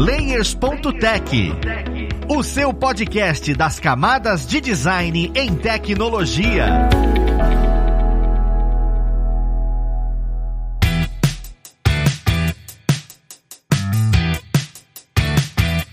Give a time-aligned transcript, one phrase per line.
[0.00, 1.52] Layers.tech,
[2.26, 6.88] o seu podcast das camadas de design em tecnologia.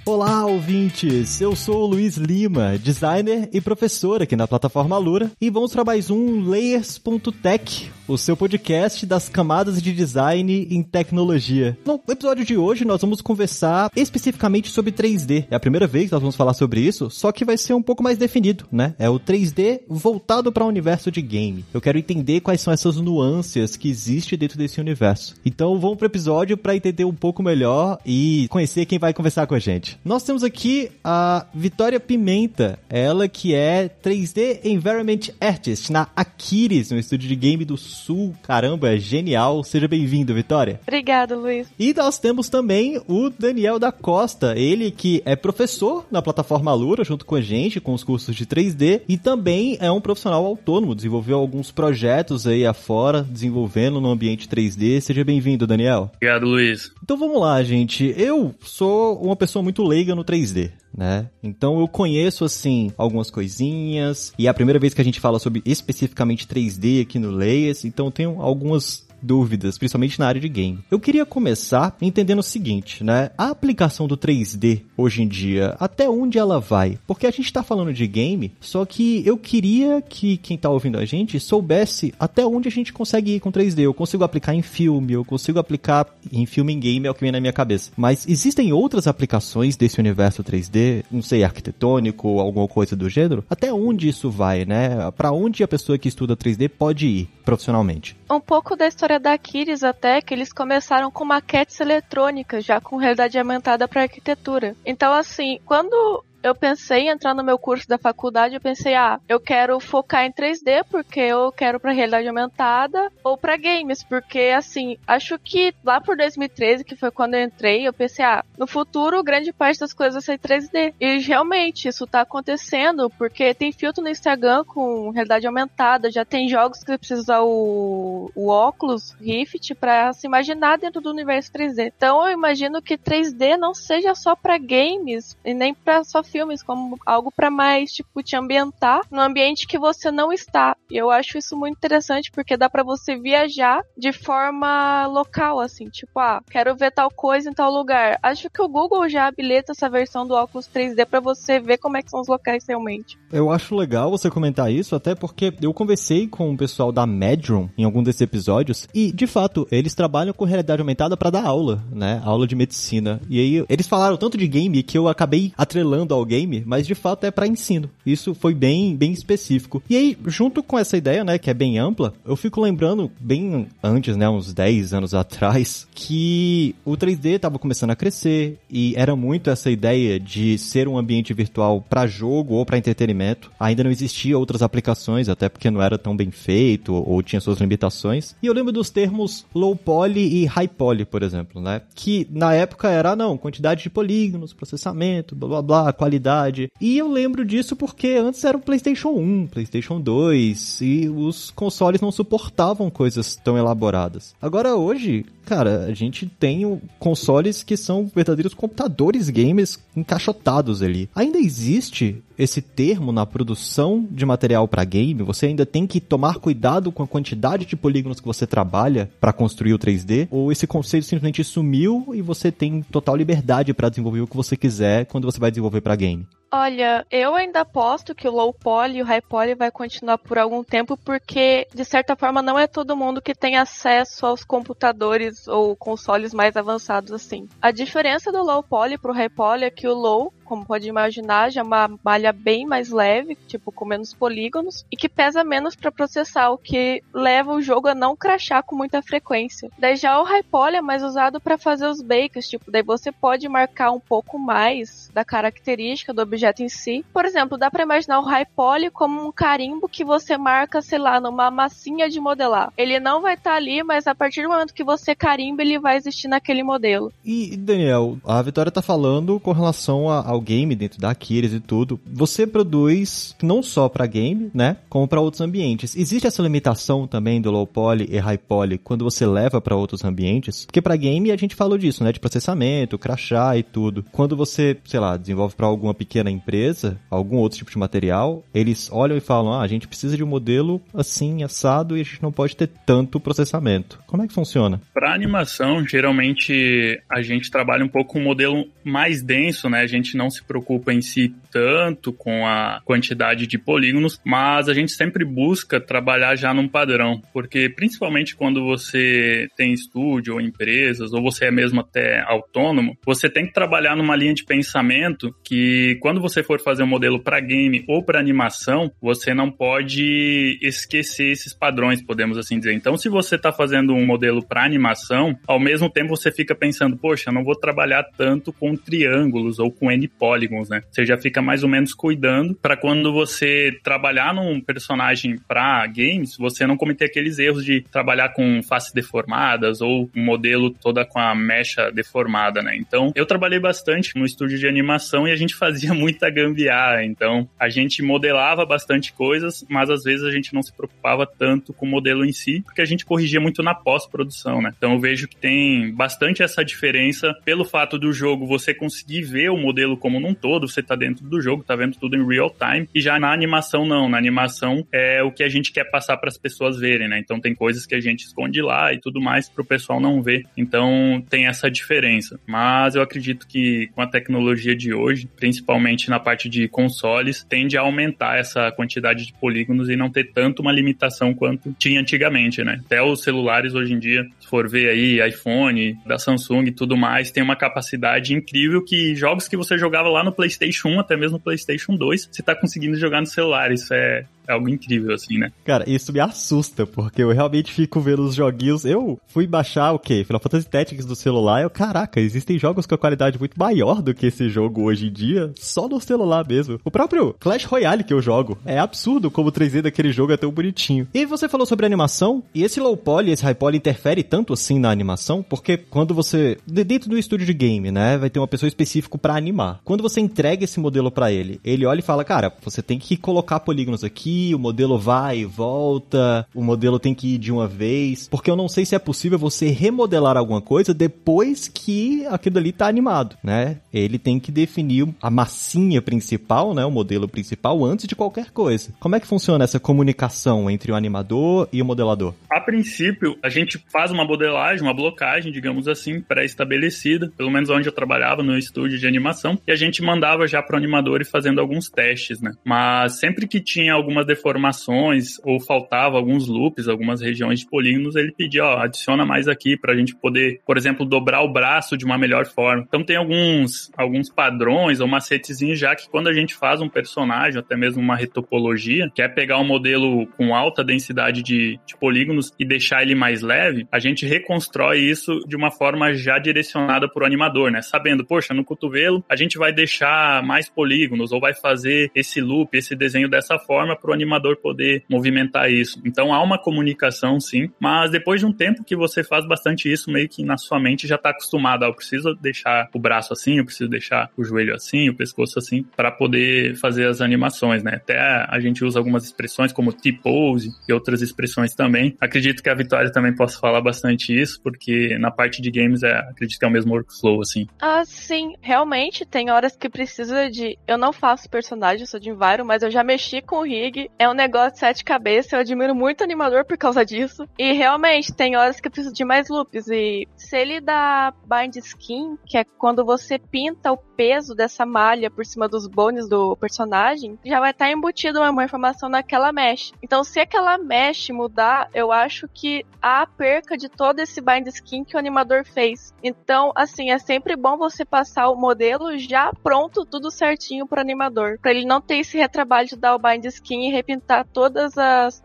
[0.05, 1.41] Olá, ouvintes!
[1.41, 5.83] Eu sou o Luiz Lima, designer e professor aqui na plataforma Lura, e vamos para
[5.83, 11.77] mais um Layers.tech, o seu podcast das camadas de design em tecnologia.
[11.85, 15.45] No episódio de hoje, nós vamos conversar especificamente sobre 3D.
[15.51, 17.81] É a primeira vez que nós vamos falar sobre isso, só que vai ser um
[17.81, 18.95] pouco mais definido, né?
[18.97, 21.65] É o 3D voltado para o universo de game.
[21.73, 25.35] Eu quero entender quais são essas nuances que existem dentro desse universo.
[25.45, 29.47] Então, vamos para o episódio para entender um pouco melhor e conhecer quem vai conversar
[29.47, 29.99] com a gente.
[30.05, 36.97] Nós temos aqui a Vitória Pimenta, ela que é 3D Environment Artist na Aquiles, no
[36.97, 37.96] estúdio de game do Sul.
[38.41, 39.63] Caramba, é genial.
[39.63, 40.79] Seja bem-vindo, Vitória.
[40.83, 41.67] Obrigada, Luiz.
[41.77, 47.03] E nós temos também o Daniel da Costa, ele que é professor na plataforma Lura,
[47.03, 50.95] junto com a gente, com os cursos de 3D, e também é um profissional autônomo,
[50.95, 55.01] desenvolveu alguns projetos aí afora, desenvolvendo no ambiente 3D.
[55.01, 56.11] Seja bem-vindo, Daniel.
[56.15, 56.91] Obrigado, Luiz.
[57.03, 58.13] Então vamos lá, gente.
[58.17, 60.71] Eu sou uma pessoa muito leiga no 3D.
[60.97, 61.29] Né?
[61.43, 65.37] Então eu conheço assim algumas coisinhas e é a primeira vez que a gente fala
[65.37, 70.49] sobre especificamente 3D aqui no Layers, então eu tenho algumas dúvidas, principalmente na área de
[70.49, 70.79] game.
[70.89, 73.31] Eu queria começar entendendo o seguinte, né?
[73.37, 76.97] A aplicação do 3D hoje em dia, até onde ela vai?
[77.07, 80.97] Porque a gente tá falando de game, só que eu queria que quem tá ouvindo
[80.97, 83.79] a gente soubesse até onde a gente consegue ir com 3D.
[83.79, 87.21] Eu consigo aplicar em filme, eu consigo aplicar em filme em game, é o que
[87.21, 87.91] vem na minha cabeça.
[87.95, 93.43] Mas existem outras aplicações desse universo 3D, não sei, arquitetônico, ou alguma coisa do gênero?
[93.49, 95.11] Até onde isso vai, né?
[95.11, 98.15] Para onde a pessoa que estuda 3D pode ir profissionalmente?
[98.29, 102.97] Um pouco da história da Aquiles até que eles começaram com maquetes eletrônicas, já com
[102.97, 104.75] realidade aumentada para arquitetura.
[104.85, 109.19] Então assim, quando eu pensei em entrar no meu curso da faculdade, eu pensei, ah,
[109.27, 114.53] eu quero focar em 3D porque eu quero para realidade aumentada ou para games, porque
[114.55, 118.65] assim, acho que lá por 2013, que foi quando eu entrei, eu pensei, ah, no
[118.65, 120.93] futuro grande parte das coisas vai ser 3D.
[120.99, 126.47] E realmente isso tá acontecendo, porque tem filtro no Instagram com realidade aumentada, já tem
[126.47, 131.51] jogos que você precisa usar o, o óculos Rift para se imaginar dentro do universo
[131.51, 131.91] 3D.
[131.95, 136.36] Então eu imagino que 3D não seja só para games e nem para só filmes
[136.65, 140.75] como algo para mais, tipo, te ambientar no ambiente que você não está.
[140.89, 145.89] E eu acho isso muito interessante porque dá para você viajar de forma local, assim,
[145.89, 148.17] tipo, ah, quero ver tal coisa em tal lugar.
[148.21, 151.97] Acho que o Google já habilita essa versão do óculos 3D para você ver como
[151.97, 153.17] é que são os locais realmente.
[153.31, 157.69] Eu acho legal você comentar isso, até porque eu conversei com o pessoal da Medron
[157.77, 161.83] em algum desses episódios e, de fato, eles trabalham com realidade aumentada para dar aula,
[161.91, 162.21] né?
[162.23, 163.21] Aula de medicina.
[163.29, 166.95] E aí eles falaram tanto de game que eu acabei atrelando ao game, mas de
[166.95, 167.89] fato é para ensino.
[168.05, 169.81] Isso foi bem, bem específico.
[169.89, 173.67] E aí, junto com essa ideia, né, que é bem ampla, eu fico lembrando bem
[173.83, 179.15] antes, né, uns 10 anos atrás, que o 3D estava começando a crescer e era
[179.15, 183.51] muito essa ideia de ser um ambiente virtual para jogo ou para entretenimento.
[183.59, 187.59] Ainda não existia outras aplicações, até porque não era tão bem feito ou tinha suas
[187.59, 188.35] limitações.
[188.41, 191.81] E eu lembro dos termos low poly e high poly, por exemplo, né?
[191.95, 196.71] Que na época era, não, quantidade de polígonos, processamento, blá blá blá, qualidade.
[196.79, 202.01] E eu lembro disso porque antes era o PlayStation 1, PlayStation 2 e os consoles
[202.01, 204.33] não suportavam coisas tão elaboradas.
[204.41, 211.09] Agora hoje, cara, a gente tem consoles que são verdadeiros computadores gamers encaixotados ali.
[211.13, 215.23] Ainda existe esse termo na produção de material para game?
[215.23, 219.33] Você ainda tem que tomar cuidado com a quantidade de polígonos que você trabalha para
[219.33, 220.27] construir o 3D?
[220.29, 224.55] Ou esse conceito simplesmente sumiu e você tem total liberdade para desenvolver o que você
[224.55, 226.27] quiser quando você vai desenvolver para game?
[226.51, 230.37] Olha, eu ainda aposto que o low poly e o high poly vai continuar por
[230.37, 235.45] algum tempo, porque de certa forma não é todo mundo que tem acesso aos computadores
[235.47, 237.49] ou consoles mais avançados assim.
[237.61, 241.51] A diferença do low poly pro high poly é que o low como pode imaginar,
[241.51, 245.75] já é uma malha bem mais leve, tipo com menos polígonos, e que pesa menos
[245.75, 249.69] para processar, o que leva o jogo a não crachar com muita frequência.
[249.77, 253.11] Daí já o high poly é mais usado para fazer os bakes, tipo, daí você
[253.11, 257.05] pode marcar um pouco mais da característica do objeto em si.
[257.13, 260.99] Por exemplo, dá para imaginar o high poly como um carimbo que você marca, sei
[260.99, 262.71] lá, numa massinha de modelar.
[262.77, 265.79] Ele não vai estar tá ali, mas a partir do momento que você carimba, ele
[265.79, 267.11] vai existir naquele modelo.
[267.25, 271.59] E, Daniel, a Vitória tá falando com relação a, ao game dentro da Aquiles e
[271.59, 271.99] tudo.
[272.05, 275.95] Você produz não só para game, né, como para outros ambientes.
[275.95, 280.03] Existe essa limitação também do low poly e high poly quando você leva para outros
[280.03, 280.65] ambientes?
[280.65, 284.05] Porque para game a gente falou disso, né, de processamento, crachá e tudo.
[284.11, 288.89] Quando você, sei lá, desenvolve para alguma pequena empresa, algum outro tipo de material, eles
[288.91, 292.21] olham e falam: "Ah, a gente precisa de um modelo assim assado e a gente
[292.21, 293.99] não pode ter tanto processamento".
[294.05, 294.81] Como é que funciona?
[294.93, 299.81] Para animação, geralmente a gente trabalha um pouco com um modelo mais denso, né?
[299.81, 304.73] A gente não se preocupa em si tanto com a quantidade de polígonos, mas a
[304.73, 311.13] gente sempre busca trabalhar já num padrão, porque principalmente quando você tem estúdio ou empresas,
[311.13, 315.97] ou você é mesmo até autônomo, você tem que trabalhar numa linha de pensamento que
[316.01, 321.31] quando você for fazer um modelo para game ou para animação, você não pode esquecer
[321.31, 322.73] esses padrões, podemos assim dizer.
[322.73, 326.97] Então, se você está fazendo um modelo para animação, ao mesmo tempo você fica pensando,
[326.97, 330.81] poxa, eu não vou trabalhar tanto com triângulos ou com N polígonos, né?
[330.91, 336.35] Você já fica mais ou menos cuidando para quando você trabalhar num personagem para games,
[336.37, 341.19] você não cometer aqueles erros de trabalhar com faces deformadas ou um modelo toda com
[341.19, 342.75] a mecha deformada, né?
[342.75, 347.03] Então, eu trabalhei bastante no estúdio de animação e a gente fazia muita gambiarra.
[347.03, 351.73] Então, a gente modelava bastante coisas, mas às vezes a gente não se preocupava tanto
[351.73, 354.71] com o modelo em si, porque a gente corrigia muito na pós-produção, né?
[354.77, 359.49] Então, eu vejo que tem bastante essa diferença pelo fato do jogo você conseguir ver
[359.49, 362.49] o modelo como num todo, você tá dentro do jogo, tá vendo tudo em real
[362.49, 362.87] time.
[362.95, 364.07] E já na animação, não.
[364.07, 367.19] Na animação é o que a gente quer passar para as pessoas verem, né?
[367.19, 370.21] Então tem coisas que a gente esconde lá e tudo mais para o pessoal não
[370.21, 370.45] ver.
[370.55, 372.39] Então tem essa diferença.
[372.47, 377.77] Mas eu acredito que com a tecnologia de hoje, principalmente na parte de consoles, tende
[377.77, 382.63] a aumentar essa quantidade de polígonos e não ter tanto uma limitação quanto tinha antigamente,
[382.63, 382.79] né?
[382.85, 386.95] Até os celulares hoje em dia, se for ver aí, iPhone, da Samsung e tudo
[386.95, 391.17] mais, tem uma capacidade incrível que jogos que você jogava lá no PlayStation 1 até
[391.17, 393.71] mesmo no PlayStation 2, você tá conseguindo jogar no celular.
[393.71, 395.51] Isso é, é algo incrível, assim, né?
[395.65, 398.85] Cara, isso me assusta, porque eu realmente fico vendo os joguinhos.
[398.85, 400.23] Eu fui baixar o quê?
[400.23, 401.61] Final Fantasy Tactics do celular.
[401.61, 405.11] Eu, caraca, existem jogos com a qualidade muito maior do que esse jogo hoje em
[405.11, 406.79] dia, só no celular mesmo.
[406.85, 408.57] O próprio Clash Royale que eu jogo.
[408.65, 411.07] É absurdo como o 3D daquele jogo é tão bonitinho.
[411.13, 414.79] E você falou sobre animação, e esse low poly, esse high poly interfere tanto assim
[414.79, 416.57] na animação, porque quando você.
[416.65, 418.17] Dentro do estúdio de game, né?
[418.17, 419.81] Vai ter uma pessoa específica para animar.
[419.83, 423.17] Quando você entrega esse modelo para ele, ele olha e fala: Cara, você tem que
[423.17, 427.67] colocar polígonos aqui o modelo vai e volta, o modelo tem que ir de uma
[427.67, 432.57] vez, porque eu não sei se é possível você remodelar alguma coisa depois que aquilo
[432.57, 433.77] ali tá animado, né?
[433.93, 438.93] Ele tem que definir a massinha principal, né, o modelo principal antes de qualquer coisa.
[438.99, 442.33] Como é que funciona essa comunicação entre o animador e o modelador?
[442.51, 447.87] A princípio, a gente faz uma modelagem, uma blocagem, digamos assim, pré-estabelecida, pelo menos onde
[447.87, 451.25] eu trabalhava no estúdio de animação, e a gente mandava já para o animador e
[451.25, 452.51] fazendo alguns testes, né?
[452.63, 458.31] Mas sempre que tinha algumas deformações ou faltava alguns loops, algumas regiões de polígonos, ele
[458.31, 462.05] pedia, ó, adiciona mais aqui para a gente poder, por exemplo, dobrar o braço de
[462.05, 462.83] uma melhor forma.
[462.87, 467.59] Então tem alguns, alguns padrões ou macetezinhos já que quando a gente faz um personagem,
[467.59, 472.65] até mesmo uma retopologia, quer pegar um modelo com alta densidade de, de polígonos e
[472.65, 477.25] deixar ele mais leve, a gente reconstrói isso de uma forma já direcionada para o
[477.25, 477.81] animador, né?
[477.81, 482.75] Sabendo, poxa, no cotovelo a gente vai deixar mais polígonos ou vai fazer esse loop,
[482.77, 486.01] esse desenho dessa forma para animador poder movimentar isso.
[486.05, 490.11] Então há uma comunicação sim, mas depois de um tempo que você faz bastante isso,
[490.11, 491.83] meio que na sua mente já está acostumado.
[491.83, 495.59] Ah, eu preciso deixar o braço assim, eu preciso deixar o joelho assim, o pescoço
[495.59, 497.95] assim, para poder fazer as animações, né?
[497.95, 502.15] Até a gente usa algumas expressões como T-pose e outras expressões também.
[502.19, 506.17] Acredito que a Vitória também possa falar bastante isso, porque na parte de games é,
[506.17, 507.67] acredito que é o mesmo workflow, assim.
[507.79, 508.55] Ah, sim.
[508.61, 510.77] Realmente tem horas que precisa de.
[510.87, 514.06] Eu não faço personagem, eu sou de Enviro, mas eu já mexi com o rig
[514.17, 517.47] é um negócio de sete cabeças, eu admiro muito o animador por causa disso.
[517.57, 519.87] E realmente, tem horas que eu preciso de mais loops.
[519.87, 525.29] E se ele dá bind skin, que é quando você pinta o peso dessa malha
[525.29, 529.93] por cima dos bones do personagem, já vai estar tá embutido uma informação naquela mesh.
[530.01, 535.03] Então, se aquela mesh mudar, eu acho que há perca de todo esse bind skin
[535.03, 536.13] que o animador fez.
[536.23, 541.59] Então, assim, é sempre bom você passar o modelo já pronto, tudo certinho pro animador,
[541.61, 544.93] para ele não ter esse retrabalho de dar o bind skin e repintar todos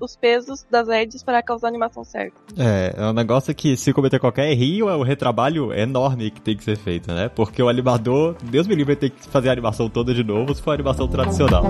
[0.00, 2.36] os pesos das edges para causar a animação certa.
[2.58, 6.56] É, é um negócio que se cometer qualquer errinho, é um retrabalho enorme que tem
[6.56, 7.28] que ser feito, né?
[7.28, 10.62] Porque o animador, Deus me livre, tem que fazer a animação toda de novo se
[10.62, 11.64] for a animação tradicional.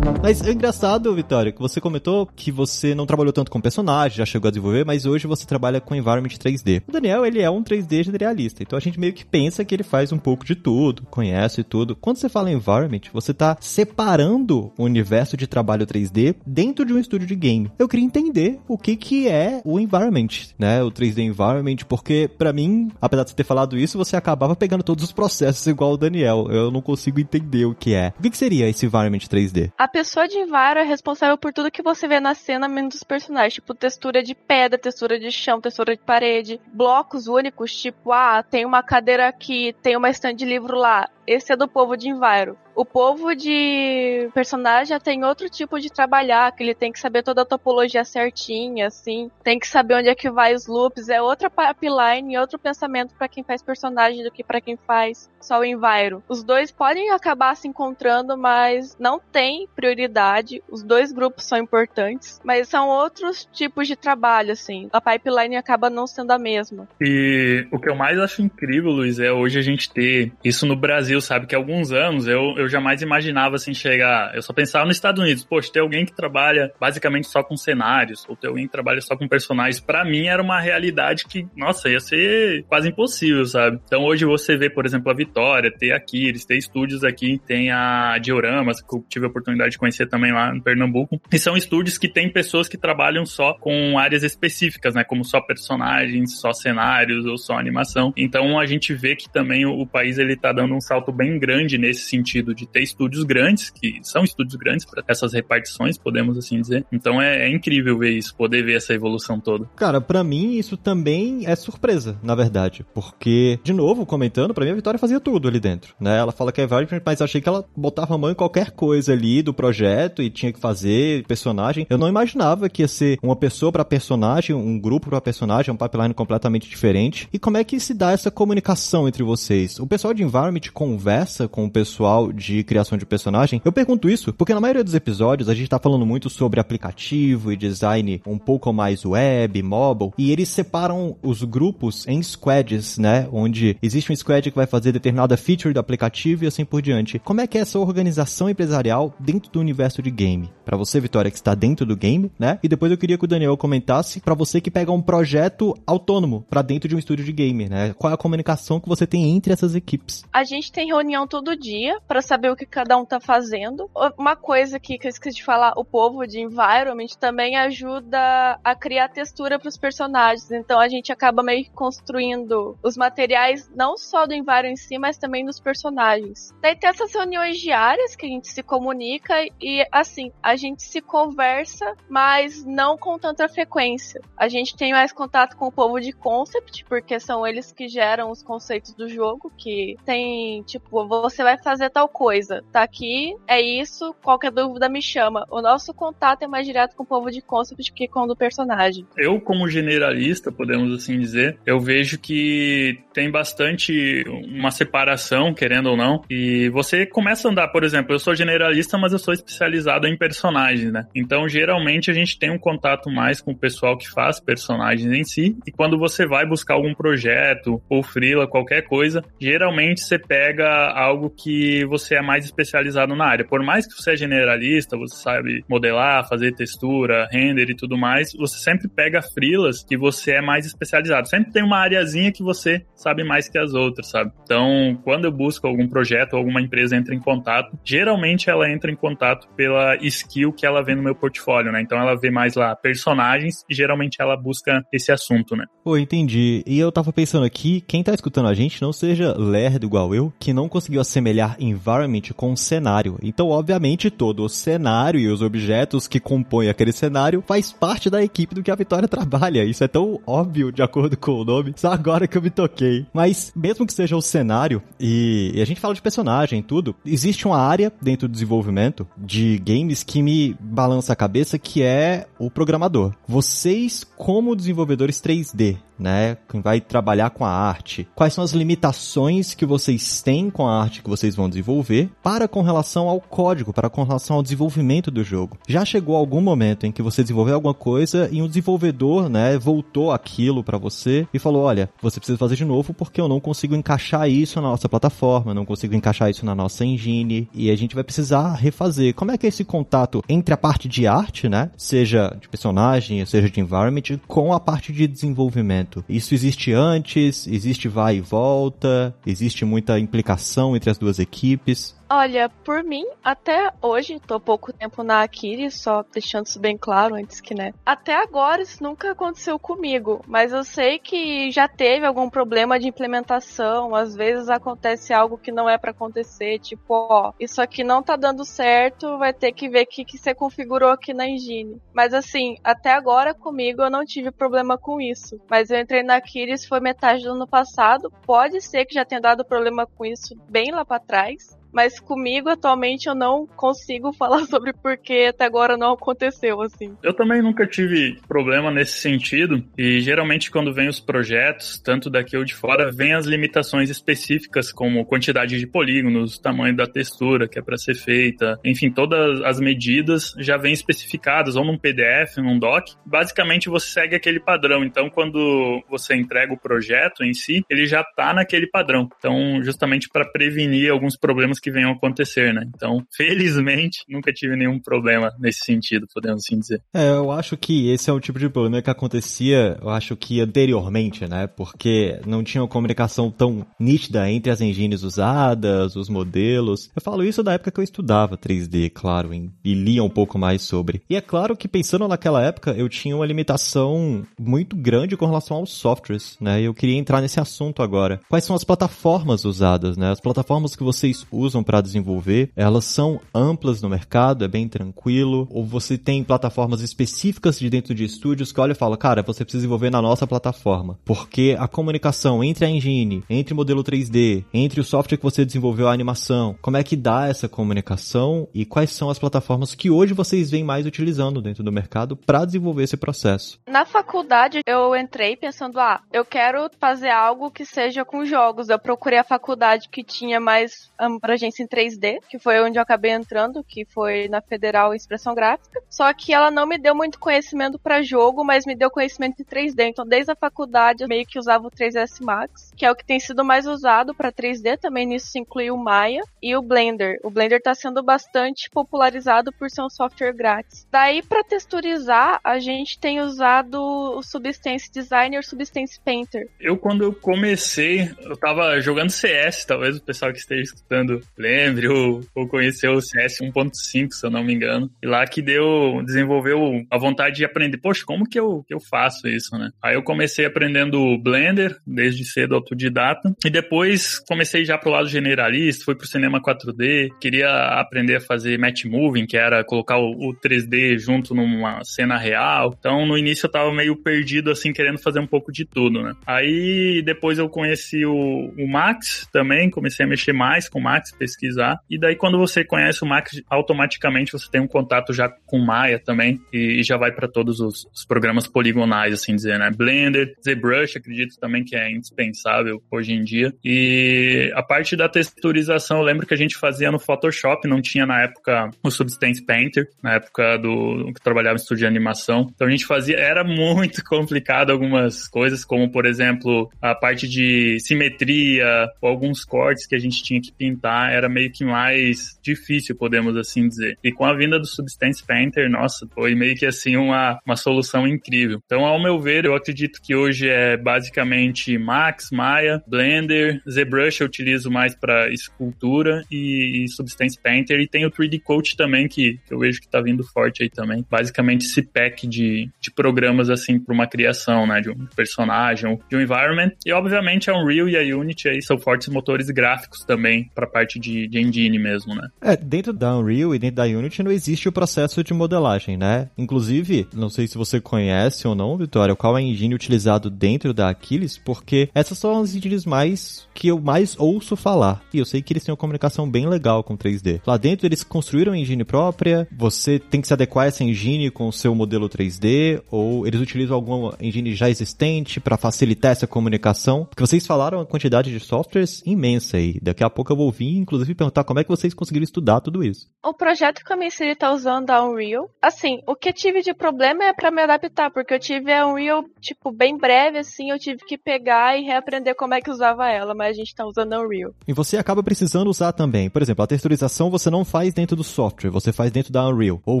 [0.24, 4.24] Mas é engraçado, Vitória, que você comentou que você não trabalhou tanto com personagem, já
[4.24, 6.82] chegou a desenvolver, mas hoje você trabalha com environment 3D.
[6.88, 9.82] O Daniel, ele é um 3D generalista, então a gente meio que pensa que ele
[9.82, 11.94] faz um pouco de tudo, conhece tudo.
[11.94, 16.98] Quando você fala environment, você tá separando o universo de trabalho 3D dentro de um
[16.98, 17.70] estúdio de game.
[17.78, 20.82] Eu queria entender o que que é o environment, né?
[20.82, 24.82] O 3D environment, porque para mim, apesar de você ter falado isso, você acabava pegando
[24.82, 26.46] todos os processos igual o Daniel.
[26.48, 28.14] Eu não consigo entender o que é.
[28.18, 29.70] O que, que seria esse environment 3D?
[29.76, 32.94] A pessoa pessoa de Enviro é responsável por tudo que você vê na cena, menos
[32.94, 33.54] os personagens.
[33.54, 36.60] Tipo, textura de pedra, textura de chão, textura de parede.
[36.68, 41.08] Blocos únicos, tipo, ah, tem uma cadeira aqui, tem uma estante de livro lá.
[41.26, 42.56] Esse é do povo de Enviro.
[42.74, 47.22] O povo de personagem já tem outro tipo de trabalhar, que ele tem que saber
[47.22, 49.30] toda a topologia certinha, assim.
[49.42, 51.08] Tem que saber onde é que vai os loops.
[51.08, 55.60] É outra pipeline, outro pensamento para quem faz personagem do que para quem faz só
[55.60, 56.22] o Enviro.
[56.28, 60.62] Os dois podem acabar se encontrando, mas não tem prioridade.
[60.70, 64.88] Os dois grupos são importantes, mas são outros tipos de trabalho, assim.
[64.92, 66.88] A pipeline acaba não sendo a mesma.
[67.00, 70.76] E o que eu mais acho incrível, Luiz, é hoje a gente ter isso no
[70.76, 71.46] Brasil, sabe?
[71.46, 74.34] Que há alguns anos eu, eu jamais imaginava assim chegar.
[74.34, 78.24] Eu só pensava nos Estados Unidos, poxa, ter alguém que trabalha basicamente só com cenários,
[78.28, 81.88] ou ter alguém que trabalha só com personagens, para mim era uma realidade que, nossa,
[81.88, 83.80] ia ser quase impossível, sabe?
[83.86, 87.70] Então hoje você vê, por exemplo, a Vitória, ter aqui, eles têm estúdios aqui, tem
[87.70, 91.56] a Dioramas, que eu tive a oportunidade de conhecer também lá no Pernambuco, e são
[91.56, 95.04] estúdios que têm pessoas que trabalham só com áreas específicas, né?
[95.04, 98.12] Como só personagens, só cenários ou só animação.
[98.16, 101.38] Então a gente vê que também o, o país ele tá dando um salto bem
[101.38, 106.38] grande nesse sentido de ter estúdios grandes, que são estúdios grandes para essas repartições, podemos
[106.38, 106.84] assim dizer.
[106.92, 109.68] Então é, é, incrível ver isso, poder ver essa evolução toda.
[109.76, 114.70] Cara, para mim isso também é surpresa, na verdade, porque, de novo, comentando, para mim
[114.72, 116.18] a Vitória fazia tudo ali dentro, né?
[116.18, 119.12] Ela fala que é Valorant, mas achei que ela botava a mão em qualquer coisa
[119.12, 121.86] ali do projeto e tinha que fazer personagem.
[121.88, 125.76] Eu não imaginava que ia ser uma pessoa para personagem, um grupo para personagem, um
[125.76, 127.28] pipeline completamente diferente.
[127.32, 129.78] E como é que se dá essa comunicação entre vocês?
[129.78, 133.62] O pessoal de Environment conversa com o pessoal de criação de personagem?
[133.64, 137.52] Eu pergunto isso porque na maioria dos episódios a gente tá falando muito sobre aplicativo
[137.52, 143.28] e design um pouco mais web, mobile, e eles separam os grupos em squads, né?
[143.32, 147.18] Onde existe um squad que vai fazer determinada feature do aplicativo e assim por diante.
[147.18, 150.50] Como é que é essa organização empresarial dentro do universo de game?
[150.64, 152.58] Para você, Vitória, que está dentro do game, né?
[152.62, 156.44] E depois eu queria que o Daniel comentasse para você que pega um projeto autônomo
[156.48, 157.94] para dentro de um estúdio de game, né?
[157.94, 160.24] Qual é a comunicação que você tem entre essas equipes?
[160.32, 163.90] A gente tem reunião todo dia para saber o que cada um tá fazendo.
[164.18, 168.74] Uma coisa que, que eu esqueci de falar, o povo de Environment também ajuda a
[168.74, 170.50] criar textura para os personagens.
[170.50, 174.98] Então a gente acaba meio que construindo os materiais não só do Environment em si,
[174.98, 176.52] mas também dos personagens.
[176.60, 181.00] Daí tem essas reuniões diárias que a gente se comunica e assim, a gente se
[181.00, 184.20] conversa, mas não com tanta frequência.
[184.36, 188.30] A gente tem mais contato com o povo de concept, porque são eles que geram
[188.30, 192.23] os conceitos do jogo, que tem, tipo, você vai fazer tal coisa.
[192.72, 195.46] Tá aqui, é isso, qualquer dúvida me chama.
[195.50, 198.34] O nosso contato é mais direto com o povo de concept que com o do
[198.34, 199.06] personagem.
[199.16, 205.96] Eu, como generalista, podemos assim dizer, eu vejo que tem bastante uma separação, querendo ou
[205.96, 210.06] não, e você começa a andar, por exemplo, eu sou generalista, mas eu sou especializado
[210.06, 211.06] em personagens, né?
[211.14, 215.24] Então, geralmente a gente tem um contato mais com o pessoal que faz personagens em
[215.24, 220.90] si, e quando você vai buscar algum projeto ou freela, qualquer coisa, geralmente você pega
[220.90, 223.44] algo que você você é mais especializado na área.
[223.44, 228.32] Por mais que você é generalista, você sabe modelar, fazer textura, render e tudo mais,
[228.32, 231.28] você sempre pega frilas que você é mais especializado.
[231.28, 234.32] Sempre tem uma areazinha que você sabe mais que as outras, sabe?
[234.44, 238.90] Então, quando eu busco algum projeto ou alguma empresa entra em contato, geralmente ela entra
[238.90, 241.80] em contato pela skill que ela vê no meu portfólio, né?
[241.80, 245.64] Então ela vê mais lá personagens e geralmente ela busca esse assunto, né?
[245.82, 246.62] Pô, entendi.
[246.66, 250.32] E eu tava pensando aqui, quem tá escutando a gente não seja lerdo igual eu,
[250.38, 251.74] que não conseguiu assemelhar em
[252.04, 253.18] environment com cenário.
[253.22, 258.22] Então, obviamente, todo o cenário e os objetos que compõem aquele cenário faz parte da
[258.22, 259.64] equipe do que a Vitória trabalha.
[259.64, 263.06] Isso é tão óbvio de acordo com o nome, só agora que eu me toquei.
[263.12, 267.46] Mas, mesmo que seja o cenário, e, e a gente fala de personagem tudo, existe
[267.46, 272.50] uma área dentro do desenvolvimento de games que me balança a cabeça, que é o
[272.50, 273.12] programador.
[273.26, 276.36] Vocês, como desenvolvedores 3D, né?
[276.48, 278.06] Quem vai trabalhar com a arte.
[278.14, 282.48] Quais são as limitações que vocês têm com a arte que vocês vão desenvolver para
[282.48, 285.58] com relação ao código, para com relação ao desenvolvimento do jogo.
[285.68, 290.12] Já chegou algum momento em que você desenvolveu alguma coisa e um desenvolvedor, né, voltou
[290.12, 293.74] aquilo para você e falou: "Olha, você precisa fazer de novo porque eu não consigo
[293.74, 297.94] encaixar isso na nossa plataforma, não consigo encaixar isso na nossa engine e a gente
[297.94, 299.14] vai precisar refazer".
[299.14, 303.24] Como é que é esse contato entre a parte de arte, né, seja de personagem,
[303.26, 305.83] seja de environment, com a parte de desenvolvimento?
[306.08, 307.46] Isso existe antes?
[307.46, 309.14] Existe vai e volta?
[309.26, 311.94] Existe muita implicação entre as duas equipes?
[312.08, 317.14] Olha, por mim, até hoje, tô pouco tempo na Akiri, só deixando isso bem claro
[317.14, 317.72] antes que, né?
[317.84, 322.88] Até agora isso nunca aconteceu comigo, mas eu sei que já teve algum problema de
[322.88, 328.02] implementação, às vezes acontece algo que não é para acontecer, tipo, ó, isso aqui não
[328.02, 331.80] tá dando certo, vai ter que ver o que, que você configurou aqui na engine.
[331.92, 335.40] Mas assim, até agora comigo eu não tive problema com isso.
[335.48, 339.20] Mas eu entrei na Akiris foi metade do ano passado, pode ser que já tenha
[339.20, 344.46] dado problema com isso bem lá para trás, mas comigo atualmente eu não consigo falar
[344.46, 346.96] sobre porque até agora não aconteceu assim.
[347.02, 352.36] Eu também nunca tive problema nesse sentido e geralmente quando vem os projetos, tanto daqui
[352.36, 357.58] ou de fora, vem as limitações específicas como quantidade de polígonos, tamanho da textura que
[357.58, 362.58] é para ser feita, enfim, todas as medidas já vêm especificadas ou num PDF, num
[362.58, 362.84] doc.
[363.04, 364.84] Basicamente você segue aquele padrão.
[364.84, 369.08] Então quando você entrega o projeto em si, ele já está naquele padrão.
[369.18, 372.62] Então justamente para prevenir alguns problemas que venham a acontecer, né?
[372.74, 376.82] Então, felizmente, nunca tive nenhum problema nesse sentido, podemos assim dizer.
[376.92, 380.40] É, eu acho que esse é o tipo de problema que acontecia, eu acho que
[380.40, 381.46] anteriormente, né?
[381.46, 386.90] Porque não tinha uma comunicação tão nítida entre as engines usadas, os modelos.
[386.94, 390.60] Eu falo isso da época que eu estudava 3D, claro, e lia um pouco mais
[390.62, 391.02] sobre.
[391.08, 395.56] E é claro que pensando naquela época, eu tinha uma limitação muito grande com relação
[395.56, 396.60] aos softwares, né?
[396.60, 398.20] Eu queria entrar nesse assunto agora.
[398.28, 400.10] Quais são as plataformas usadas, né?
[400.10, 404.68] As plataformas que vocês usam usam para desenvolver, elas são amplas no mercado, é bem
[404.68, 409.22] tranquilo, ou você tem plataformas específicas de dentro de estúdios que olha e fala, cara,
[409.22, 413.84] você precisa desenvolver na nossa plataforma, porque a comunicação entre a engine, entre o modelo
[413.84, 418.48] 3D, entre o software que você desenvolveu a animação, como é que dá essa comunicação
[418.52, 422.44] e quais são as plataformas que hoje vocês vêm mais utilizando dentro do mercado para
[422.44, 423.60] desenvolver esse processo?
[423.68, 428.68] Na faculdade eu entrei pensando, ah, eu quero fazer algo que seja com jogos.
[428.68, 430.90] Eu procurei a faculdade que tinha mais
[431.34, 435.82] agência em 3D, que foi onde eu acabei entrando, que foi na Federal Expressão Gráfica.
[435.88, 439.44] Só que ela não me deu muito conhecimento para jogo, mas me deu conhecimento em
[439.44, 439.88] 3D.
[439.88, 443.04] Então, desde a faculdade, eu meio que usava o 3S Max, que é o que
[443.04, 444.78] tem sido mais usado para 3D.
[444.78, 447.18] Também nisso se inclui o Maya e o Blender.
[447.22, 450.86] O Blender está sendo bastante popularizado por ser um software grátis.
[450.90, 456.48] Daí, para texturizar, a gente tem usado o Substance Designer Substance Painter.
[456.60, 461.88] Eu, quando eu comecei, eu tava jogando CS, talvez o pessoal que esteja escutando lembre,
[461.88, 464.90] ou, ou conheceu o CS 1.5, se eu não me engano.
[465.02, 468.80] E lá que deu, desenvolveu a vontade de aprender, poxa, como que eu, que eu
[468.80, 469.70] faço isso, né?
[469.82, 475.84] Aí eu comecei aprendendo Blender, desde cedo autodidata, e depois comecei já pro lado generalista,
[475.84, 480.34] fui pro cinema 4D, queria aprender a fazer match moving, que era colocar o, o
[480.34, 482.74] 3D junto numa cena real.
[482.78, 486.12] Então, no início eu tava meio perdido, assim, querendo fazer um pouco de tudo, né?
[486.26, 491.13] Aí, depois eu conheci o, o Max também, comecei a mexer mais com o Max,
[491.14, 491.78] pesquisar.
[491.88, 495.98] E daí, quando você conhece o Max, automaticamente você tem um contato já com Maya
[495.98, 499.70] também, e, e já vai para todos os, os, programas poligonais, assim dizer, né?
[499.70, 503.52] Blender, ZBrush, acredito também que é indispensável hoje em dia.
[503.64, 508.06] E a parte da texturização, eu lembro que a gente fazia no Photoshop, não tinha
[508.06, 512.50] na época o Substance Painter, na época do que trabalhava em estúdio de animação.
[512.54, 517.78] Então a gente fazia, era muito complicado algumas coisas, como por exemplo, a parte de
[517.80, 522.96] simetria, ou alguns cortes que a gente tinha que pintar era meio que mais difícil,
[522.96, 523.98] podemos assim dizer.
[524.02, 528.06] E com a vinda do Substance Painter, nossa, foi meio que assim uma, uma solução
[528.06, 528.60] incrível.
[528.64, 534.26] Então, ao meu ver, eu acredito que hoje é basicamente Max, Maya, Blender, ZBrush eu
[534.26, 539.38] utilizo mais para escultura e, e, Substance Painter e tem o 3D Coach também que,
[539.46, 541.04] que eu vejo que tá vindo forte aí também.
[541.10, 546.16] Basicamente esse pack de, de programas assim para uma criação, né, de um personagem, de
[546.16, 546.72] um environment.
[546.84, 550.93] E obviamente a Unreal e a Unity aí são fortes motores gráficos também para parte
[550.94, 552.28] parte de, de engine mesmo, né?
[552.40, 556.28] É, dentro da Unreal e dentro da Unity não existe o processo de modelagem, né?
[556.36, 560.72] Inclusive, não sei se você conhece ou não, Vitória, qual é a engine utilizado dentro
[560.72, 565.02] da Aquiles, porque essas são as engines mais que eu mais ouço falar.
[565.12, 567.40] E eu sei que eles têm uma comunicação bem legal com 3D.
[567.46, 571.30] Lá dentro eles construíram a engine própria, você tem que se adequar a essa engine
[571.30, 576.26] com o seu modelo 3D, ou eles utilizam alguma engine já existente para facilitar essa
[576.26, 577.04] comunicação?
[577.04, 579.78] Porque vocês falaram a quantidade de softwares imensa aí.
[579.82, 582.84] Daqui a pouco eu vou vir, inclusive, perguntar como é que vocês conseguiram estudar tudo
[582.84, 583.08] isso.
[583.24, 586.72] O projeto que a Missiri tá usando a Unreal, assim, o que eu tive de
[586.72, 590.78] problema é para me adaptar, porque eu tive a Unreal, tipo, bem breve, assim, eu
[590.78, 594.12] tive que pegar e reaprender como é que usava ela, mas a gente tá usando
[594.12, 594.54] a Unreal.
[594.68, 596.28] E você acaba precisando usar também.
[596.30, 599.80] Por exemplo, a texturização você não faz dentro do software, você faz dentro da Unreal.
[599.84, 600.00] Ou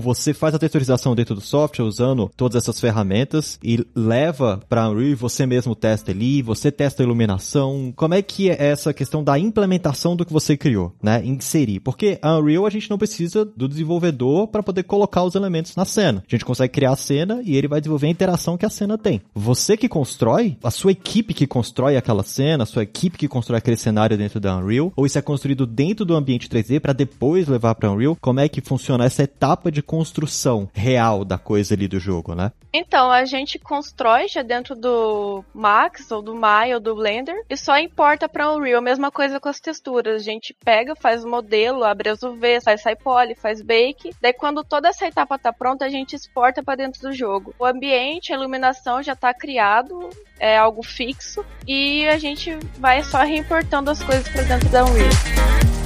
[0.00, 5.10] você faz a texturização dentro do software usando todas essas ferramentas e leva para Unreal
[5.10, 7.92] e você mesmo testa ali, você testa a iluminação.
[7.96, 11.22] Como é que é essa questão da implementação do que você criou, né?
[11.24, 11.80] Inserir.
[11.80, 15.84] Porque a Unreal a gente não precisa do desenvolvedor para poder colocar os elementos na
[15.84, 16.22] cena.
[16.26, 18.98] A gente consegue criar a cena e ele vai desenvolver a interação que a cena
[18.98, 19.20] tem.
[19.34, 23.58] Você que constrói, a sua equipe que constrói aquela cena, a sua equipe que constrói
[23.58, 27.48] aquele cenário dentro da Unreal, ou isso é construído dentro do ambiente 3D para depois
[27.48, 31.88] levar para Unreal, como é que funciona essa etapa de construção real da coisa ali
[31.88, 32.52] do jogo, né?
[32.72, 37.56] Então, a gente constrói já dentro do Max ou do Maya ou do Blender e
[37.56, 38.82] só importa para Unreal.
[38.82, 40.20] Mesma coisa com as texturas.
[40.20, 44.14] A gente pega, faz o modelo, abre as UV, faz poly, faz bake.
[44.20, 47.54] Daí quando toda essa etapa tá pronta, a gente exporta para dentro do jogo.
[47.58, 53.18] O ambiente, a iluminação já tá criado, é algo fixo e a gente vai só
[53.22, 55.83] reimportando as coisas para dentro da Unreal.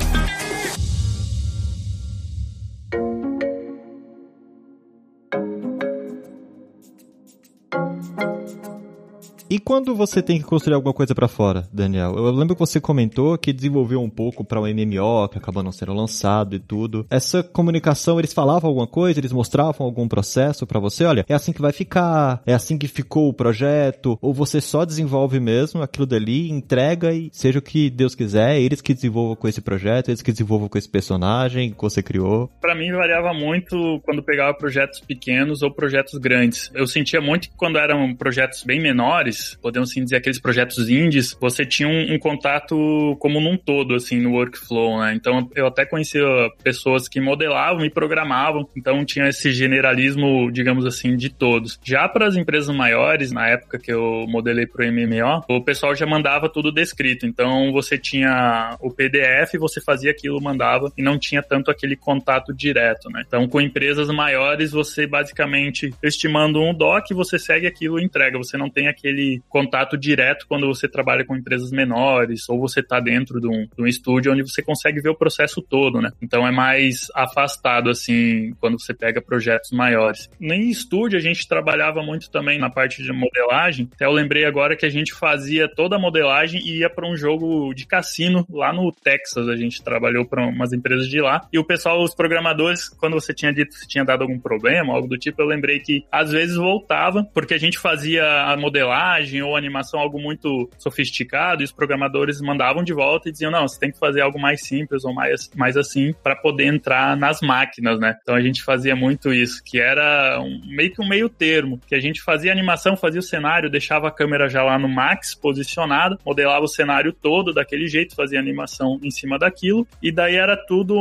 [9.51, 12.15] E quando você tem que construir alguma coisa para fora, Daniel?
[12.15, 15.63] Eu lembro que você comentou que desenvolveu um pouco para o um MMO, que acabou
[15.63, 17.07] não sendo lançado e tudo.
[17.09, 21.07] Essa comunicação, eles falavam alguma coisa, eles mostravam algum processo para você?
[21.07, 24.85] Olha, é assim que vai ficar, é assim que ficou o projeto, ou você só
[24.85, 29.49] desenvolve mesmo aquilo dali, entrega e seja o que Deus quiser, eles que desenvolvam com
[29.49, 32.51] esse projeto, eles que desenvolvam com esse personagem que você criou?
[32.61, 36.71] Para mim variava muito quando pegava projetos pequenos ou projetos grandes.
[36.75, 41.37] Eu sentia muito que quando eram projetos bem menores, podemos assim dizer, aqueles projetos indies,
[41.41, 45.15] você tinha um, um, contato como num todo, assim, no workflow, né?
[45.15, 46.25] Então, eu até conhecia
[46.63, 51.79] pessoas que modelavam e programavam, então tinha esse generalismo, digamos assim, de todos.
[51.85, 55.95] Já para as empresas maiores, na época que eu modelei para o MMO, o pessoal
[55.95, 61.19] já mandava tudo descrito, então você tinha o PDF, você fazia aquilo, mandava, e não
[61.19, 63.23] tinha tanto aquele contato direto, né?
[63.27, 68.57] Então, com empresas maiores, você basicamente, estimando um doc, você segue aquilo e entrega, você
[68.57, 73.41] não tem aquele contato direto quando você trabalha com empresas menores ou você está dentro
[73.41, 76.11] de um, de um, estúdio onde você consegue ver o processo todo, né?
[76.23, 80.29] Então é mais afastado, assim, quando você pega projetos maiores.
[80.41, 83.89] Em estúdio, a gente trabalhava muito também na parte de modelagem.
[83.95, 87.17] Até eu lembrei agora que a gente fazia toda a modelagem e ia para um
[87.17, 89.49] jogo de cassino lá no Texas.
[89.49, 91.47] A gente trabalhou para umas empresas de lá.
[91.53, 95.09] E o pessoal, os programadores, quando você tinha dito que tinha dado algum problema, algo
[95.09, 99.43] do tipo, eu lembrei que às vezes voltava, porque a gente fazia a modelagem imagem
[99.43, 103.79] ou animação algo muito sofisticado e os programadores mandavam de volta e diziam, não, você
[103.79, 107.99] tem que fazer algo mais simples ou mais, mais assim para poder entrar nas máquinas,
[107.99, 108.17] né?
[108.23, 111.95] Então a gente fazia muito isso, que era um, meio que um meio termo, que
[111.95, 116.19] a gente fazia animação, fazia o cenário, deixava a câmera já lá no max posicionada,
[116.25, 120.95] modelava o cenário todo daquele jeito, fazia animação em cima daquilo e daí era tudo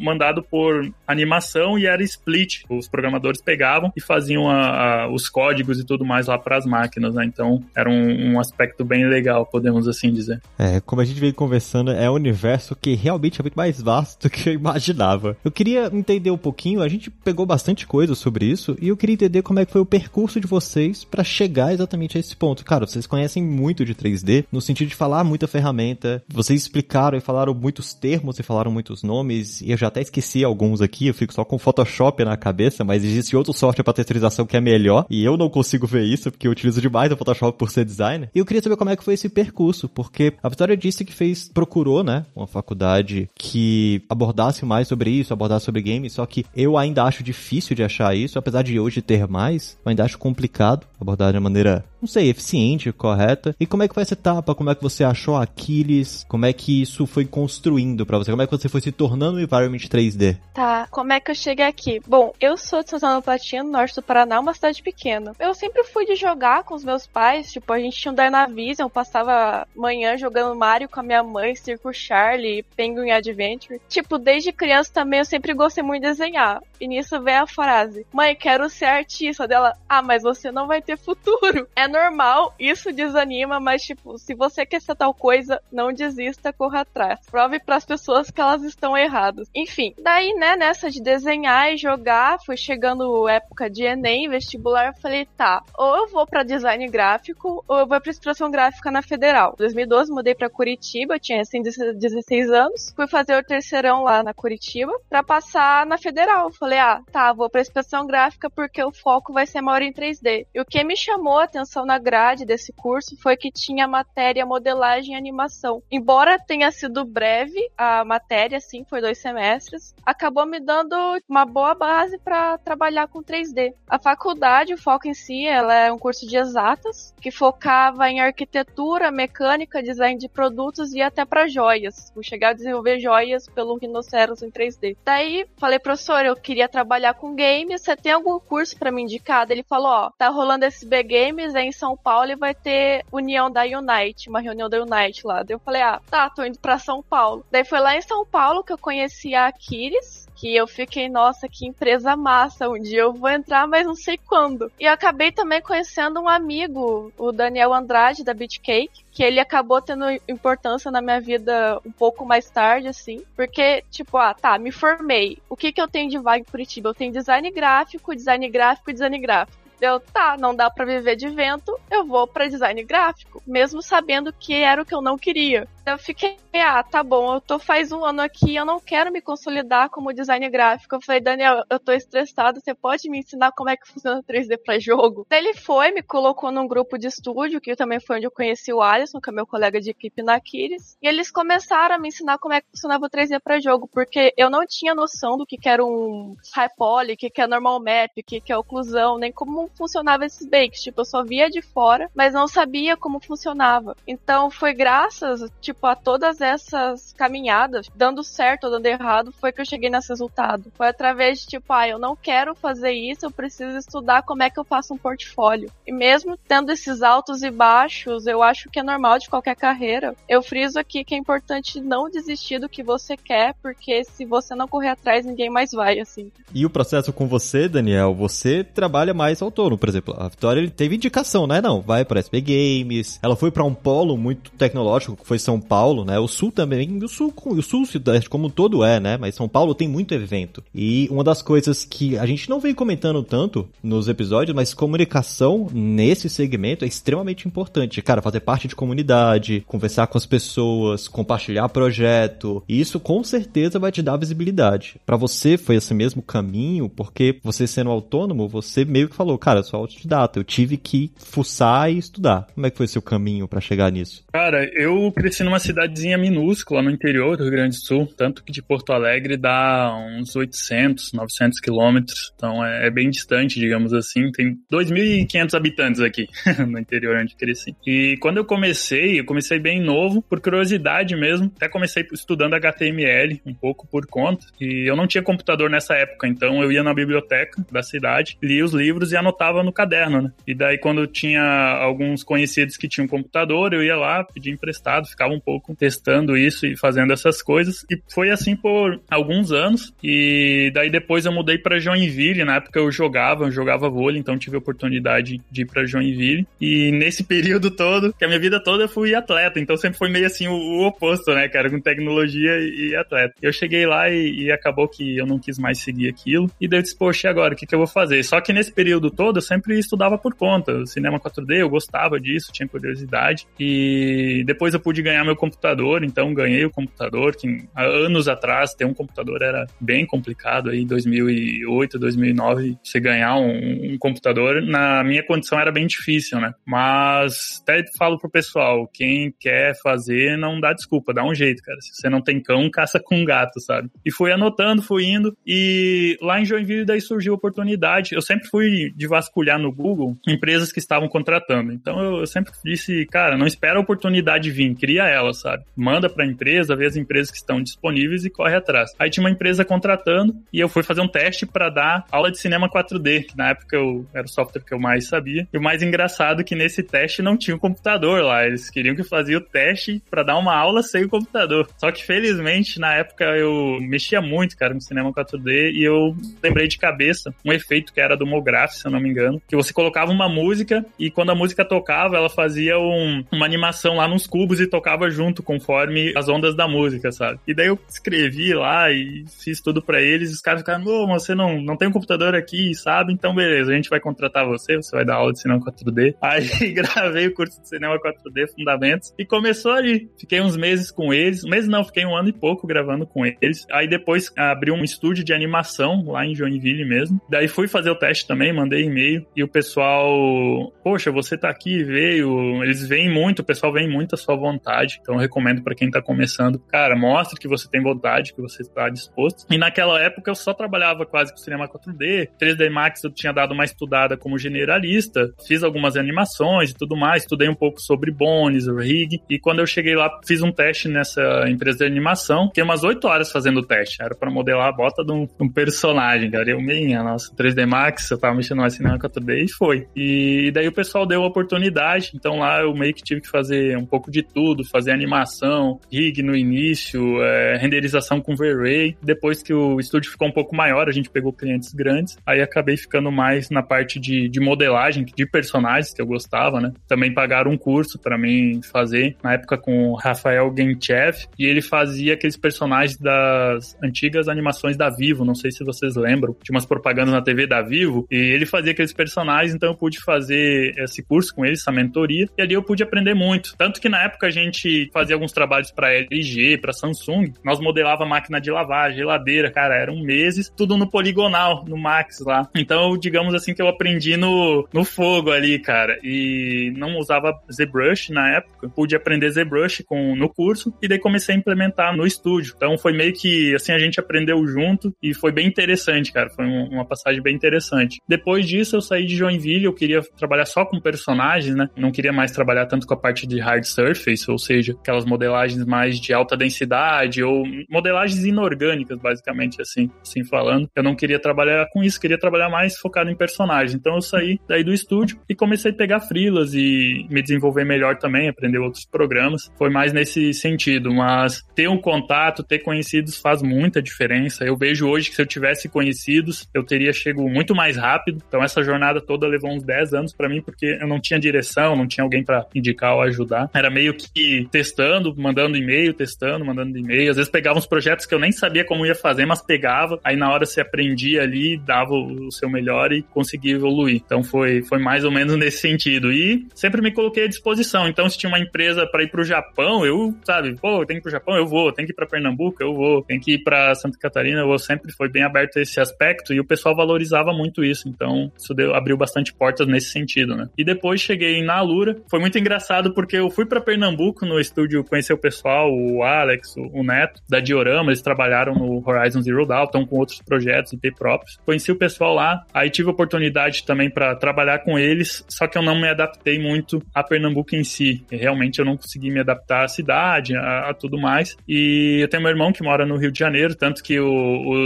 [0.00, 2.62] mandado por animação e era split.
[2.68, 6.66] Os programadores pegavam e faziam a, a, os códigos e tudo mais lá para as
[6.66, 7.24] máquinas, né?
[7.24, 10.40] Então era um, um, aspecto bem legal, podemos assim dizer.
[10.58, 14.28] É, como a gente veio conversando, é um universo que realmente é muito mais vasto
[14.28, 15.36] do que eu imaginava.
[15.44, 19.14] Eu queria entender um pouquinho, a gente pegou bastante coisa sobre isso, e eu queria
[19.14, 22.64] entender como é que foi o percurso de vocês para chegar exatamente a esse ponto.
[22.64, 27.20] Cara, vocês conhecem muito de 3D, no sentido de falar muita ferramenta, vocês explicaram e
[27.20, 31.14] falaram muitos termos e falaram muitos nomes, e eu já até esqueci alguns aqui, eu
[31.14, 35.06] fico só com Photoshop na cabeça, mas existe outro software para texturização que é melhor,
[35.10, 38.30] e eu não consigo ver isso, porque eu utilizo demais o Photoshop por ser designer.
[38.34, 41.12] E eu queria saber como é que foi esse percurso, porque a Vitória disse que
[41.12, 46.44] fez, procurou, né, uma faculdade que abordasse mais sobre isso, abordasse sobre games, só que
[46.54, 50.18] eu ainda acho difícil de achar isso, apesar de hoje ter mais, eu ainda acho
[50.18, 53.54] complicado abordar de maneira não sei, eficiente, correta?
[53.58, 54.54] E como é que foi essa etapa?
[54.54, 56.24] Como é que você achou Aquiles?
[56.28, 58.30] Como é que isso foi construindo para você?
[58.30, 60.38] Como é que você foi se tornando um environment 3D?
[60.54, 62.00] Tá, como é que eu cheguei aqui?
[62.06, 65.32] Bom, eu sou de São Paulo Platino, norte do Paraná, uma cidade pequena.
[65.38, 68.88] Eu sempre fui de jogar com os meus pais, tipo, a gente tinha um Dynavision,
[68.88, 73.80] passava manhã jogando Mario com a minha mãe, Circo Charlie, Penguin Adventure.
[73.88, 76.62] Tipo, desde criança também eu sempre gostei muito de desenhar.
[76.80, 79.74] E nisso vem a frase: Mãe, quero ser artista dela.
[79.88, 81.68] Ah, mas você não vai ter futuro.
[81.76, 86.80] É normal, isso desanima, mas tipo, se você quer ser tal coisa, não desista, corra
[86.80, 87.20] atrás.
[87.30, 89.48] Prove para as pessoas que elas estão erradas.
[89.54, 95.00] Enfim, daí, né, nessa de desenhar e jogar, foi chegando época de ENEM, vestibular, eu
[95.00, 99.02] falei, tá, ou eu vou para design gráfico, ou eu vou para expressão gráfica na
[99.02, 99.52] Federal.
[99.54, 104.22] Em 2012 mudei para Curitiba, eu tinha assim 16 anos, fui fazer o terceirão lá
[104.22, 106.52] na Curitiba para passar na Federal.
[106.52, 110.46] Falei, ah, tá, vou para expressão gráfica porque o foco vai ser maior em 3D.
[110.54, 114.46] E o que me chamou a atenção na grade desse curso foi que tinha matéria
[114.46, 115.82] modelagem e animação.
[115.90, 120.96] Embora tenha sido breve a matéria, assim, foi dois semestres, acabou me dando
[121.28, 123.74] uma boa base para trabalhar com 3D.
[123.88, 128.20] A faculdade, o foco em si, ela é um curso de exatas que focava em
[128.20, 132.10] arquitetura, mecânica, design de produtos e até para joias.
[132.14, 134.96] Vou chegar a desenvolver joias pelo rinoceros em 3D.
[135.04, 139.50] Daí, falei, professor, eu queria trabalhar com games, você tem algum curso para me indicar?
[139.50, 143.50] Ele falou, ó, tá rolando SB Games é em São Paulo e vai ter união
[143.50, 145.42] da Unite, uma reunião da Unite lá.
[145.42, 147.44] Daí eu falei, ah, tá, tô indo pra São Paulo.
[147.50, 151.46] Daí foi lá em São Paulo que eu conheci a Aquiles, que eu fiquei, nossa,
[151.48, 154.72] que empresa massa, um dia eu vou entrar, mas não sei quando.
[154.80, 159.82] E eu acabei também conhecendo um amigo, o Daniel Andrade, da Beatcake, que ele acabou
[159.82, 164.72] tendo importância na minha vida um pouco mais tarde, assim, porque, tipo, ah, tá, me
[164.72, 165.36] formei.
[165.48, 166.88] O que que eu tenho de vaga em Curitiba?
[166.88, 169.59] Eu tenho design gráfico, design gráfico e design gráfico.
[169.80, 174.32] Eu, tá, não dá para viver de vento, eu vou para design gráfico, mesmo sabendo
[174.32, 175.66] que era o que eu não queria.
[175.90, 179.20] Eu fiquei, ah, tá bom, eu tô faz um ano aqui, eu não quero me
[179.20, 180.94] consolidar como design gráfico.
[180.94, 184.56] Eu falei, Daniel, eu tô estressado, você pode me ensinar como é que funciona 3D
[184.64, 185.26] para jogo?
[185.28, 188.72] Daí ele foi, me colocou num grupo de estúdio, que também foi onde eu conheci
[188.72, 192.08] o Alisson, que é meu colega de equipe na Aquiles, e eles começaram a me
[192.08, 195.44] ensinar como é que funcionava o 3D para jogo, porque eu não tinha noção do
[195.44, 199.18] que, que era um high poly, que, que é normal map, que, que é oclusão,
[199.18, 200.82] nem como funcionava esses bakes.
[200.82, 203.96] Tipo, eu só via de fora, mas não sabia como funcionava.
[204.06, 209.60] Então foi graças, tipo, a todas essas caminhadas, dando certo ou dando errado, foi que
[209.60, 210.72] eu cheguei nesse resultado.
[210.74, 214.50] Foi através de, tipo, ah, eu não quero fazer isso, eu preciso estudar como é
[214.50, 215.70] que eu faço um portfólio.
[215.86, 220.14] E mesmo tendo esses altos e baixos, eu acho que é normal de qualquer carreira.
[220.28, 224.54] Eu friso aqui que é importante não desistir do que você quer, porque se você
[224.54, 226.30] não correr atrás, ninguém mais vai, assim.
[226.54, 230.14] E o processo com você, Daniel, você trabalha mais autônomo, por exemplo.
[230.18, 231.60] A Vitória ele teve indicação, né?
[231.60, 233.18] Não, vai para SP Games.
[233.22, 236.18] Ela foi para um polo muito tecnológico, que foi São Paulo, né?
[236.18, 237.84] O Sul também, o Sul, o Sul
[238.28, 239.16] como um todo é, né?
[239.16, 240.62] Mas São Paulo tem muito evento.
[240.74, 245.68] E uma das coisas que a gente não vem comentando tanto nos episódios, mas comunicação
[245.72, 248.02] nesse segmento é extremamente importante.
[248.02, 252.62] Cara, fazer parte de comunidade, conversar com as pessoas, compartilhar projeto.
[252.68, 254.96] Isso com certeza vai te dar visibilidade.
[255.04, 259.60] Para você foi esse mesmo caminho, porque você sendo autônomo, você meio que falou, cara,
[259.60, 262.46] eu sou autodidata, eu tive que fuçar e estudar.
[262.54, 264.24] Como é que foi seu caminho para chegar nisso?
[264.32, 268.52] Cara, eu cresci numa cidadezinha minúscula no interior do Rio Grande do Sul, tanto que
[268.52, 274.30] de Porto Alegre dá uns 800, 900 quilômetros, então é, é, bem distante, digamos assim.
[274.30, 276.28] Tem 2.500 habitantes aqui
[276.68, 277.74] no interior onde cresci.
[277.84, 281.50] E quando eu comecei, eu comecei bem novo, por curiosidade mesmo.
[281.56, 284.46] Até comecei estudando HTML um pouco por conta.
[284.60, 288.64] E eu não tinha computador nessa época, então eu ia na biblioteca da cidade, lia
[288.64, 290.32] os livros e anotava no caderno, né?
[290.46, 295.34] E daí quando tinha alguns conhecidos que tinham computador, eu ia lá, pedia emprestado, ficava
[295.34, 297.84] um pouco testando isso e fazendo essas coisas.
[297.90, 299.92] E foi assim por alguns anos.
[300.02, 302.44] E daí depois eu mudei para Joinville.
[302.44, 306.46] Na época eu jogava, eu jogava vôlei, então tive a oportunidade de ir para Joinville.
[306.60, 310.08] E nesse período todo, que a minha vida toda eu fui atleta, então sempre foi
[310.08, 313.34] meio assim o, o oposto, né, cara, com tecnologia e, e atleta.
[313.40, 316.50] Eu cheguei lá e, e, acabou que eu não quis mais seguir aquilo.
[316.60, 318.22] E daí eu disse, poxa, agora, o que, que eu vou fazer?
[318.24, 320.84] Só que nesse período todo eu sempre estudava por conta.
[320.86, 323.46] Cinema 4D, eu gostava disso, tinha curiosidade.
[323.58, 328.74] E depois eu pude ganhar meu computador, então ganhei o computador, que há anos atrás
[328.74, 335.02] ter um computador era bem complicado, aí 2008, 2009, você ganhar um, um computador, na
[335.04, 336.52] minha condição era bem difícil, né?
[336.66, 341.78] Mas até falo pro pessoal, quem quer fazer, não dá desculpa, dá um jeito, cara.
[341.80, 343.88] Se você não tem cão, caça com gato, sabe?
[344.04, 348.14] E fui anotando, fui indo, e lá em Joinville daí surgiu a oportunidade.
[348.14, 351.72] Eu sempre fui de vasculhar no Google empresas que estavam contratando.
[351.72, 355.64] Então eu, sempre disse, cara, não espera a oportunidade vir, cria ela, sabe?
[355.76, 358.90] Manda pra empresa, vê as empresas que estão disponíveis e corre atrás.
[358.98, 362.38] Aí tinha uma empresa contratando e eu fui fazer um teste para dar aula de
[362.38, 365.46] cinema 4D, que na época eu, era o software que eu mais sabia.
[365.52, 368.46] E o mais engraçado é que nesse teste não tinha um computador lá.
[368.46, 371.68] Eles queriam que eu fazia o teste para dar uma aula sem o computador.
[371.78, 376.68] Só que felizmente na época eu mexia muito, cara, no cinema 4D e eu lembrei
[376.68, 379.72] de cabeça um efeito que era do Mograph, se eu não me engano, que você
[379.72, 384.26] colocava uma música e quando a música tocava, ela fazia um, uma animação lá nos
[384.26, 387.40] cubos e tocava junto conforme as ondas da música, sabe?
[387.46, 390.32] E daí eu escrevi lá e fiz tudo para eles.
[390.32, 393.12] Os caras ficaram, não, você não, não tem um computador aqui, sabe?
[393.12, 396.14] Então beleza, a gente vai contratar você, você vai dar aula de cinema 4D.
[396.20, 400.08] Aí gravei o curso de cinema 4D, Fundamentos, e começou ali.
[400.18, 403.66] Fiquei uns meses com eles, mês não, fiquei um ano e pouco gravando com eles.
[403.70, 407.20] Aí depois abri um estúdio de animação lá em Joinville mesmo.
[407.28, 411.82] Daí fui fazer o teste também, mandei e-mail e o pessoal, poxa, você tá aqui,
[411.82, 412.62] veio.
[412.62, 414.99] Eles vêm muito, o pessoal vem muito à sua vontade.
[415.00, 418.62] Então eu recomendo para quem tá começando, cara, mostre que você tem vontade, que você
[418.62, 419.46] está disposto.
[419.50, 423.52] E naquela época eu só trabalhava quase com cinema 4D, 3D Max eu tinha dado
[423.52, 428.66] uma estudada como generalista, fiz algumas animações e tudo mais, estudei um pouco sobre Bones,
[428.66, 432.84] rig, e quando eu cheguei lá, fiz um teste nessa empresa de animação, fiquei umas
[432.84, 436.50] 8 horas fazendo o teste, era para modelar a bota de um, um personagem, cara,
[436.50, 439.86] eu minha, nossa, 3D Max, eu tava mexendo mais cinema 4D e foi.
[439.94, 443.76] E daí o pessoal deu a oportunidade, então lá eu meio que tive que fazer
[443.76, 449.52] um pouco de tudo, fazer animação, rig no início, é, renderização com V-Ray, depois que
[449.52, 453.50] o estúdio ficou um pouco maior, a gente pegou clientes grandes, aí acabei ficando mais
[453.50, 456.72] na parte de, de modelagem, de personagens que eu gostava, né?
[456.86, 461.62] Também pagaram um curso para mim fazer, na época com o Rafael Genchev, e ele
[461.62, 466.66] fazia aqueles personagens das antigas animações da Vivo, não sei se vocês lembram, tinha umas
[466.66, 471.02] propagandas na TV da Vivo, e ele fazia aqueles personagens, então eu pude fazer esse
[471.02, 473.54] curso com ele, essa mentoria, e ali eu pude aprender muito.
[473.56, 478.04] Tanto que na época a gente fazia alguns trabalhos para LG, para Samsung, nós modelava
[478.06, 482.48] máquina de lavar, geladeira, cara, eram meses, tudo no poligonal, no Max lá.
[482.54, 488.10] Então, digamos assim que eu aprendi no, no fogo ali, cara, e não usava ZBrush
[488.10, 492.54] na época, pude aprender ZBrush com, no curso, e daí comecei a implementar no estúdio.
[492.56, 496.44] Então foi meio que, assim, a gente aprendeu junto, e foi bem interessante, cara, foi
[496.44, 498.00] um, uma passagem bem interessante.
[498.08, 502.12] Depois disso, eu saí de Joinville, eu queria trabalhar só com personagens, né, não queria
[502.12, 506.12] mais trabalhar tanto com a parte de hard surface, ou seja, aquelas modelagens mais de
[506.12, 510.68] alta densidade, ou modelagens inorgânicas, basicamente, assim, assim falando.
[510.74, 513.74] Eu não queria trabalhar com isso, queria trabalhar mais focado em personagens.
[513.74, 517.96] Então eu saí daí do estúdio e comecei a pegar frilas e me desenvolver melhor
[517.96, 519.50] também, aprender outros programas.
[519.56, 524.44] Foi mais nesse sentido, mas ter um contato, ter conhecidos faz muita diferença.
[524.44, 528.22] Eu vejo hoje que se eu tivesse conhecidos, eu teria chego muito mais rápido.
[528.26, 531.76] Então essa jornada toda levou uns 10 anos para mim porque eu não tinha direção,
[531.76, 533.50] não tinha alguém para indicar ou ajudar.
[533.54, 537.10] Era meio que testando, mandando e-mail, testando, mandando e-mail.
[537.10, 539.98] Às vezes pegava uns projetos que eu nem sabia como ia fazer, mas pegava.
[540.04, 544.02] Aí na hora você aprendia ali, dava o seu melhor e conseguia evoluir.
[544.04, 546.12] Então foi, foi mais ou menos nesse sentido.
[546.12, 547.88] E sempre me coloquei à disposição.
[547.88, 551.02] Então se tinha uma empresa para ir pro Japão, eu, sabe, pô, tem que ir
[551.02, 551.72] pro Japão, eu vou.
[551.72, 553.02] Tem que ir para Pernambuco, eu vou.
[553.02, 554.58] Tem que ir para Santa Catarina, eu vou.
[554.58, 557.88] Sempre foi bem aberto esse aspecto e o pessoal valorizava muito isso.
[557.88, 560.48] Então isso deu, abriu bastante portas nesse sentido, né?
[560.58, 561.96] E depois cheguei na Alura.
[562.10, 566.54] Foi muito engraçado porque eu fui para Pernambuco no estúdio conhecer o pessoal, o Alex,
[566.56, 570.94] o Neto, da Diorama, eles trabalharam no Horizon Zero Dawn, estão com outros projetos IP
[570.94, 571.38] próprios.
[571.44, 575.62] Conheci o pessoal lá, aí tive oportunidade também para trabalhar com eles, só que eu
[575.62, 578.04] não me adaptei muito a Pernambuco em si.
[578.10, 581.36] Realmente eu não consegui me adaptar à cidade, a, a tudo mais.
[581.48, 584.08] E eu tenho meu irmão que mora no Rio de Janeiro, tanto que o,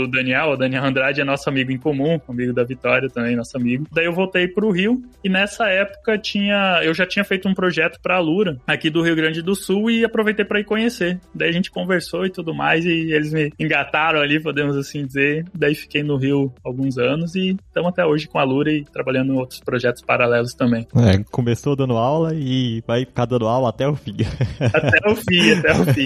[0.03, 3.57] o Daniel, o Daniel Andrade é nosso amigo em comum, amigo da Vitória também, nosso
[3.57, 3.85] amigo.
[3.91, 7.99] Daí eu voltei pro Rio e nessa época tinha, eu já tinha feito um projeto
[8.01, 11.19] para a Lura aqui do Rio Grande do Sul e aproveitei para ir conhecer.
[11.33, 15.45] Daí a gente conversou e tudo mais e eles me engataram ali, podemos assim dizer.
[15.53, 19.33] Daí fiquei no Rio alguns anos e estamos até hoje com a Lura e trabalhando
[19.33, 20.87] em outros projetos paralelos também.
[20.95, 24.17] É, começou dando aula e vai ficar dando aula até o fim.
[24.59, 26.05] Até o fim, até o fim.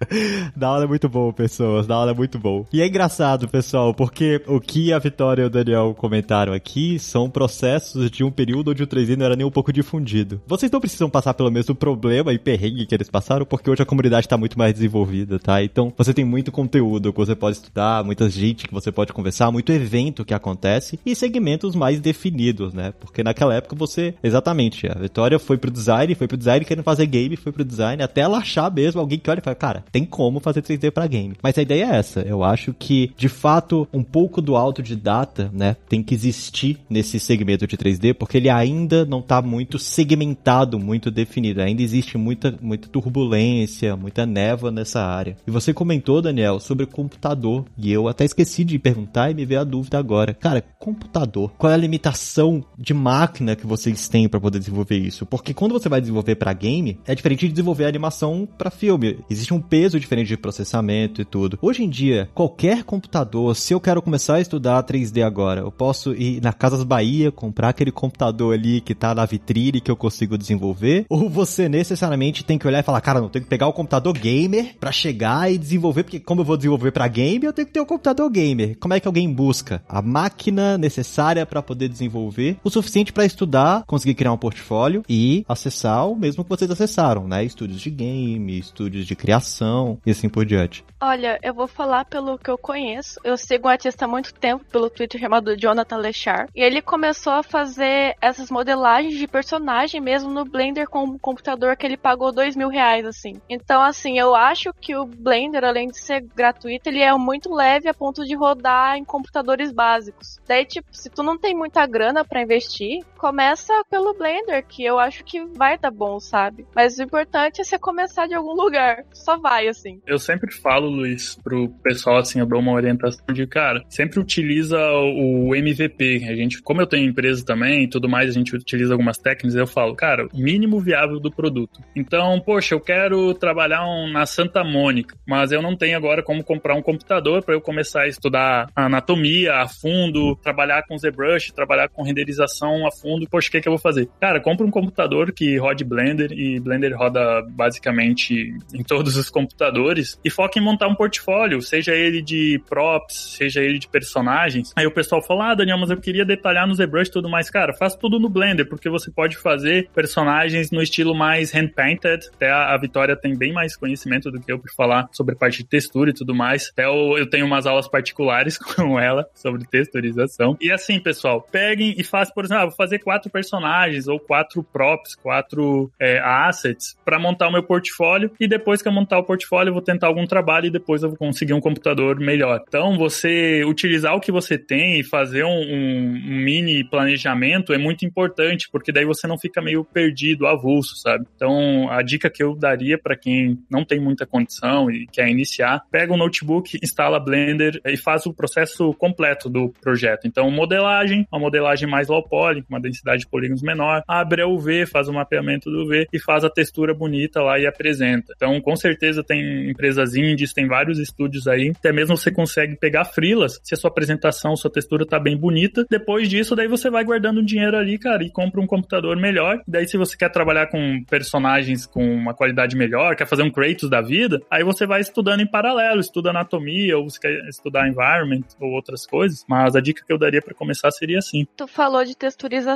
[0.56, 1.86] da aula é muito bom, pessoas.
[1.86, 2.66] Da aula é muito bom.
[2.72, 7.28] E é engraçado, pessoal, porque o que a Vitória e o Daniel comentaram aqui são
[7.30, 10.40] processos de um período onde o 3D não era nem um pouco difundido.
[10.46, 13.86] Vocês não precisam passar pelo mesmo problema e perrengue que eles passaram, porque hoje a
[13.86, 15.62] comunidade está muito mais desenvolvida, tá?
[15.62, 19.50] Então você tem muito conteúdo que você pode estudar, muita gente que você pode conversar,
[19.50, 22.92] muito evento que acontece e segmentos mais definidos, né?
[23.00, 27.06] Porque naquela época você, exatamente, a Vitória foi pro design, foi pro design querendo fazer
[27.06, 30.04] game, foi pro design, até ela achar mesmo alguém que olha e fala, cara, tem
[30.04, 31.34] como fazer 3D para game.
[31.42, 32.20] Mas a ideia é essa.
[32.20, 37.66] Eu acho que, de fato, um pouco do autodidata, né, tem que existir nesse segmento
[37.66, 41.60] de 3D, porque ele ainda não tá muito segmentado, muito definido.
[41.60, 45.36] Ainda existe muita, muita turbulência, muita névoa nessa área.
[45.46, 47.64] E você comentou, Daniel, sobre computador.
[47.76, 50.34] E eu até esqueci de perguntar e me veio a dúvida agora.
[50.34, 51.52] Cara, computador.
[51.58, 55.26] Qual é a limitação de máquina que vocês têm para poder desenvolver isso?
[55.26, 59.18] Porque quando você vai desenvolver para game, é diferente de desenvolver animação para filme.
[59.30, 61.58] Existe um peso diferente de processamento e tudo.
[61.62, 66.12] Hoje em dia, qualquer computador, se eu quero começar a estudar 3D agora, eu posso
[66.14, 70.36] ir na Casas Bahia, comprar aquele computador ali que tá na vitrine que eu consigo
[70.36, 73.72] desenvolver, ou você necessariamente tem que olhar e falar, cara, não tenho que pegar o
[73.72, 77.66] computador gamer para chegar e desenvolver, porque como eu vou desenvolver para game, eu tenho
[77.66, 78.76] que ter o um computador gamer.
[78.78, 83.84] Como é que alguém busca a máquina necessária para poder desenvolver o suficiente para estudar,
[83.86, 87.44] conseguir criar um portfólio e acessar o mesmo que vocês acessaram, né?
[87.44, 90.84] Estúdios de game, estúdios de criação e assim por diante.
[91.00, 93.20] Olha, eu vou falar pelo que eu conheço.
[93.22, 96.48] Eu sigo um artista há muito tempo pelo Twitter chamado Jonathan Lechar.
[96.54, 101.76] E ele começou a fazer essas modelagens de personagem mesmo no Blender com um computador
[101.76, 103.34] que ele pagou dois mil reais, assim.
[103.48, 107.88] Então, assim, eu acho que o Blender, além de ser gratuito, ele é muito leve
[107.88, 110.38] a ponto de rodar em computadores básicos.
[110.46, 114.98] Daí, tipo, se tu não tem muita grana para investir, começa pelo Blender, que eu
[114.98, 116.66] acho que vai dar bom, sabe?
[116.76, 119.02] Mas o importante é você começar de algum lugar.
[119.14, 119.98] Só vai, assim.
[120.06, 124.78] Eu sempre falo Luiz, pro pessoal, assim, eu dou uma orientação de, cara, sempre utiliza
[124.78, 126.26] o MVP.
[126.28, 129.54] A gente, como eu tenho empresa também e tudo mais, a gente utiliza algumas técnicas,
[129.54, 131.80] eu falo, cara, mínimo viável do produto.
[131.96, 136.44] Então, poxa, eu quero trabalhar um, na Santa Mônica, mas eu não tenho agora como
[136.44, 141.52] comprar um computador para eu começar a estudar a anatomia a fundo, trabalhar com ZBrush,
[141.52, 143.13] trabalhar com renderização a fundo.
[143.30, 144.08] Poxa, o que, que eu vou fazer?
[144.20, 150.18] Cara, compra um computador que rode Blender e Blender roda basicamente em todos os computadores
[150.24, 154.72] e foca em montar um portfólio, seja ele de props, seja ele de personagens.
[154.76, 157.50] Aí o pessoal fala, ah, Daniel, mas eu queria detalhar no ZBrush e tudo mais.
[157.50, 162.28] Cara, faz tudo no Blender, porque você pode fazer personagens no estilo mais hand-painted.
[162.34, 165.64] Até a, Vitória tem bem mais conhecimento do que eu por falar sobre parte de
[165.64, 166.70] textura e tudo mais.
[166.72, 170.56] Até eu, eu tenho umas aulas particulares com ela sobre texturização.
[170.60, 174.62] E assim, pessoal, peguem e façam, por exemplo, ah, vou fazer quatro personagens ou quatro
[174.62, 179.24] props, quatro é, assets para montar o meu portfólio e depois que eu montar o
[179.24, 182.62] portfólio eu vou tentar algum trabalho e depois eu vou conseguir um computador melhor.
[182.66, 188.04] Então, você utilizar o que você tem e fazer um, um, mini planejamento é muito
[188.04, 191.26] importante, porque daí você não fica meio perdido, avulso, sabe?
[191.36, 195.82] Então, a dica que eu daria para quem não tem muita condição e quer iniciar,
[195.90, 200.26] pega um notebook, instala Blender e faz o processo completo do projeto.
[200.26, 204.86] Então, modelagem, uma modelagem mais low poly, uma densidade de polígonos menor, abre a UV,
[204.86, 208.32] faz o mapeamento do UV e faz a textura bonita lá e apresenta.
[208.36, 213.04] Então, com certeza tem empresas indies, tem vários estúdios aí, até mesmo você consegue pegar
[213.04, 215.84] frilas se a sua apresentação, sua textura tá bem bonita.
[215.90, 219.60] Depois disso, daí você vai guardando dinheiro ali, cara, e compra um computador melhor.
[219.66, 223.88] Daí, se você quer trabalhar com personagens com uma qualidade melhor, quer fazer um Kratos
[223.88, 228.44] da vida, aí você vai estudando em paralelo, estuda anatomia, ou você quer estudar environment,
[228.60, 229.44] ou outras coisas.
[229.48, 231.46] Mas a dica que eu daria para começar seria assim.
[231.56, 232.73] Tu falou de texturização.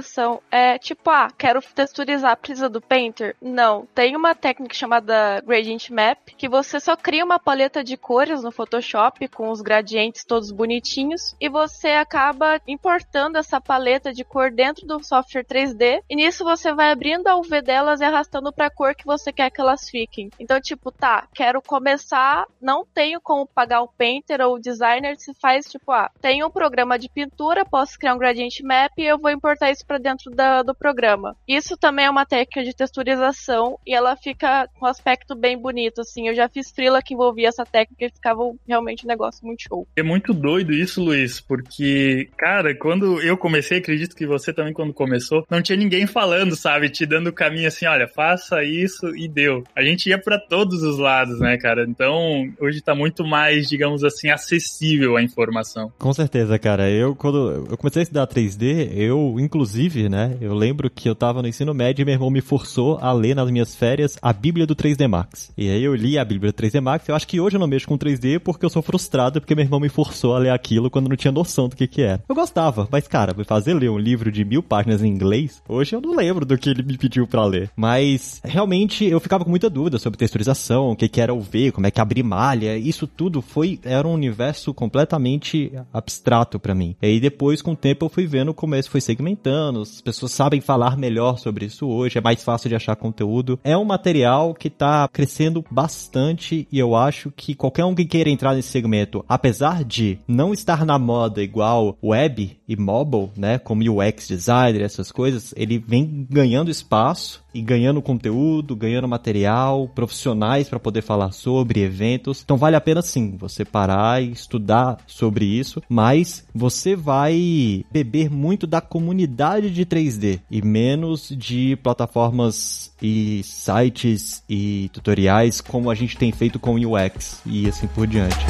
[0.50, 3.36] É tipo, ah, quero texturizar, precisa do Painter?
[3.40, 3.86] Não.
[3.94, 8.42] Tem uma técnica chamada Gradient Map, que você só cria uma paleta paleta de cores
[8.42, 14.50] no Photoshop com os gradientes todos bonitinhos e você acaba importando essa paleta de cor
[14.50, 18.66] dentro do software 3D e nisso você vai abrindo a UV delas e arrastando para
[18.66, 20.30] a cor que você quer que elas fiquem.
[20.38, 25.34] Então, tipo, tá, quero começar, não tenho como pagar o painter ou o designer, se
[25.34, 29.18] faz tipo, ah, tenho um programa de pintura, posso criar um gradient map e eu
[29.18, 31.34] vou importar isso para dentro da, do programa.
[31.48, 36.02] Isso também é uma técnica de texturização e ela fica com um aspecto bem bonito,
[36.02, 36.28] assim.
[36.28, 39.88] Eu já fiz frila que envolvia essa técnica e ficava realmente um negócio muito show.
[39.96, 44.92] É muito doido isso, Luiz, porque, cara, quando eu comecei, acredito que você também quando
[44.92, 46.90] começou, não tinha ninguém falando, sabe?
[46.90, 49.64] Te dando o caminho assim, olha, faça isso e deu.
[49.74, 51.86] A gente ia para todos os lados, né, cara?
[51.88, 55.90] Então, hoje tá muito mais, digamos assim, acessível a informação.
[55.98, 56.90] Com certeza, cara.
[56.90, 59.77] Eu, quando eu comecei a estudar 3D, eu, inclusive,
[60.08, 63.12] né, eu lembro que eu tava no ensino médio e meu irmão me forçou a
[63.12, 65.52] ler nas minhas férias a Bíblia do 3D Max.
[65.56, 67.68] E aí eu li a Bíblia do 3D Max, eu acho que hoje eu não
[67.68, 70.90] mexo com 3D porque eu sou frustrado porque meu irmão me forçou a ler aquilo
[70.90, 72.22] quando não tinha noção do que que era.
[72.28, 76.00] Eu gostava, mas cara, fazer ler um livro de mil páginas em inglês, hoje eu
[76.00, 77.70] não lembro do que ele me pediu para ler.
[77.76, 81.70] Mas realmente eu ficava com muita dúvida sobre texturização, o que que era o V,
[81.70, 86.96] como é que abrir malha, isso tudo foi era um universo completamente abstrato para mim.
[87.00, 90.32] E aí depois com o tempo eu fui vendo como isso foi segmentando, as pessoas
[90.32, 93.58] sabem falar melhor sobre isso hoje, é mais fácil de achar conteúdo.
[93.62, 98.04] É um material que tá crescendo bastante bastante e eu acho que qualquer um que
[98.04, 103.58] queira entrar nesse segmento, apesar de não estar na moda igual web e mobile, né,
[103.58, 110.68] como UX designer, essas coisas, ele vem ganhando espaço e ganhando conteúdo, ganhando material, profissionais
[110.68, 112.42] para poder falar sobre eventos.
[112.44, 118.30] Então vale a pena sim você parar e estudar sobre isso, mas você vai beber
[118.30, 125.94] muito da comunidade de 3D e menos de plataformas e sites e tutoriais como a
[125.94, 128.46] gente tem feito com UX e assim por diante.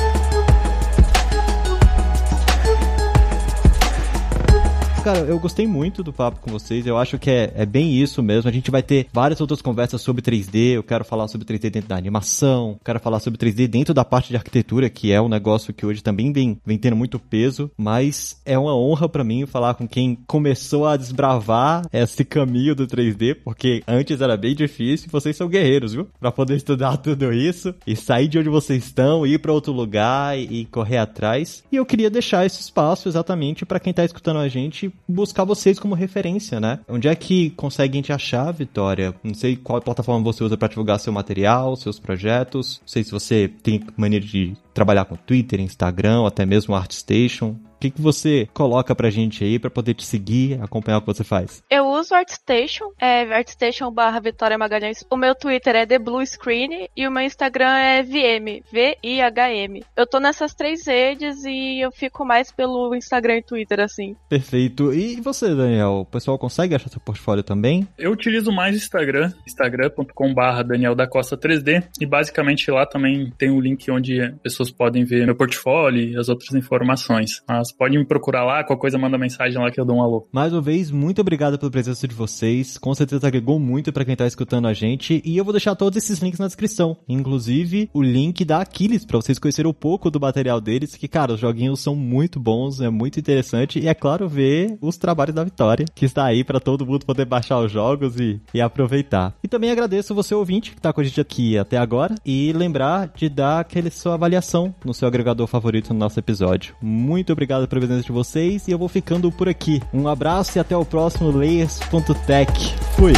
[5.09, 6.87] Cara, eu gostei muito do papo com vocês.
[6.87, 8.47] Eu acho que é, é bem isso mesmo.
[8.47, 10.73] A gente vai ter várias outras conversas sobre 3D.
[10.73, 12.79] Eu quero falar sobre 3D dentro da animação.
[12.85, 16.03] Quero falar sobre 3D dentro da parte de arquitetura, que é um negócio que hoje
[16.03, 17.71] também vem, vem tendo muito peso.
[17.75, 22.87] Mas é uma honra para mim falar com quem começou a desbravar esse caminho do
[22.87, 25.09] 3D, porque antes era bem difícil.
[25.11, 26.07] Vocês são guerreiros, viu?
[26.21, 30.39] Para poder estudar tudo isso e sair de onde vocês estão, ir para outro lugar
[30.39, 31.65] e, e correr atrás.
[31.73, 35.79] E eu queria deixar esse espaço exatamente para quem tá escutando a gente buscar vocês
[35.79, 36.81] como referência, né?
[36.89, 39.15] Onde é que conseguem te achar, Vitória?
[39.23, 42.81] Não sei qual plataforma você usa para divulgar seu material, seus projetos.
[42.83, 47.57] Não sei se você tem maneira de trabalhar com Twitter, Instagram, até mesmo ArtStation.
[47.79, 51.07] O que, que você coloca pra gente aí para poder te seguir, acompanhar o que
[51.07, 51.63] você faz?
[51.71, 55.05] Eu uso ArtStation, é ArtStation barra Vitória Magalhães.
[55.09, 59.85] O meu Twitter é The Blue Screen e o meu Instagram é VM, V-I-H-M.
[59.97, 64.17] Eu tô nessas três redes e eu fico mais pelo Instagram e Twitter, assim.
[64.29, 64.93] Perfeito.
[64.93, 66.01] E você, Daniel?
[66.01, 67.87] O pessoal consegue achar seu portfólio também?
[67.97, 73.33] Eu utilizo mais o Instagram, instagram.com barra Daniel da Costa 3D e basicamente lá também
[73.39, 77.41] tem um link onde pessoas podem ver meu portfólio e as outras informações.
[77.47, 80.29] Mas pode me procurar lá, qualquer coisa manda mensagem lá que eu dou um alô.
[80.33, 82.79] Mais uma vez, muito obrigado pela presença de vocês.
[82.79, 85.21] Com certeza agregou muito para quem tá escutando a gente.
[85.25, 86.97] E eu vou deixar todos esses links na descrição.
[87.09, 90.95] Inclusive, o link da Aquiles, para vocês conhecerem um pouco do material deles.
[90.95, 93.79] Que, cara, os joguinhos são muito bons, é muito interessante.
[93.79, 97.25] E é claro, ver os trabalhos da Vitória, que está aí para todo mundo poder
[97.25, 99.35] baixar os jogos e, e aproveitar.
[99.43, 102.15] E também agradeço você, ouvinte, que tá com a gente aqui até agora.
[102.25, 106.75] E lembrar de dar aquele sua avaliação no seu agregador favorito no nosso episódio.
[106.81, 109.83] Muito obrigado pela presença de vocês e eu vou ficando por aqui.
[109.93, 112.75] Um abraço e até o próximo Layers.tech.
[112.97, 113.13] Fui!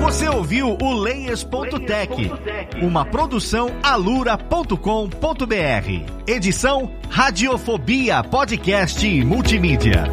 [0.00, 2.30] Você ouviu o Layers.tech,
[2.80, 4.76] uma produção alura.com.br.
[6.26, 10.04] Edição Radiofobia Podcast e Multimídia.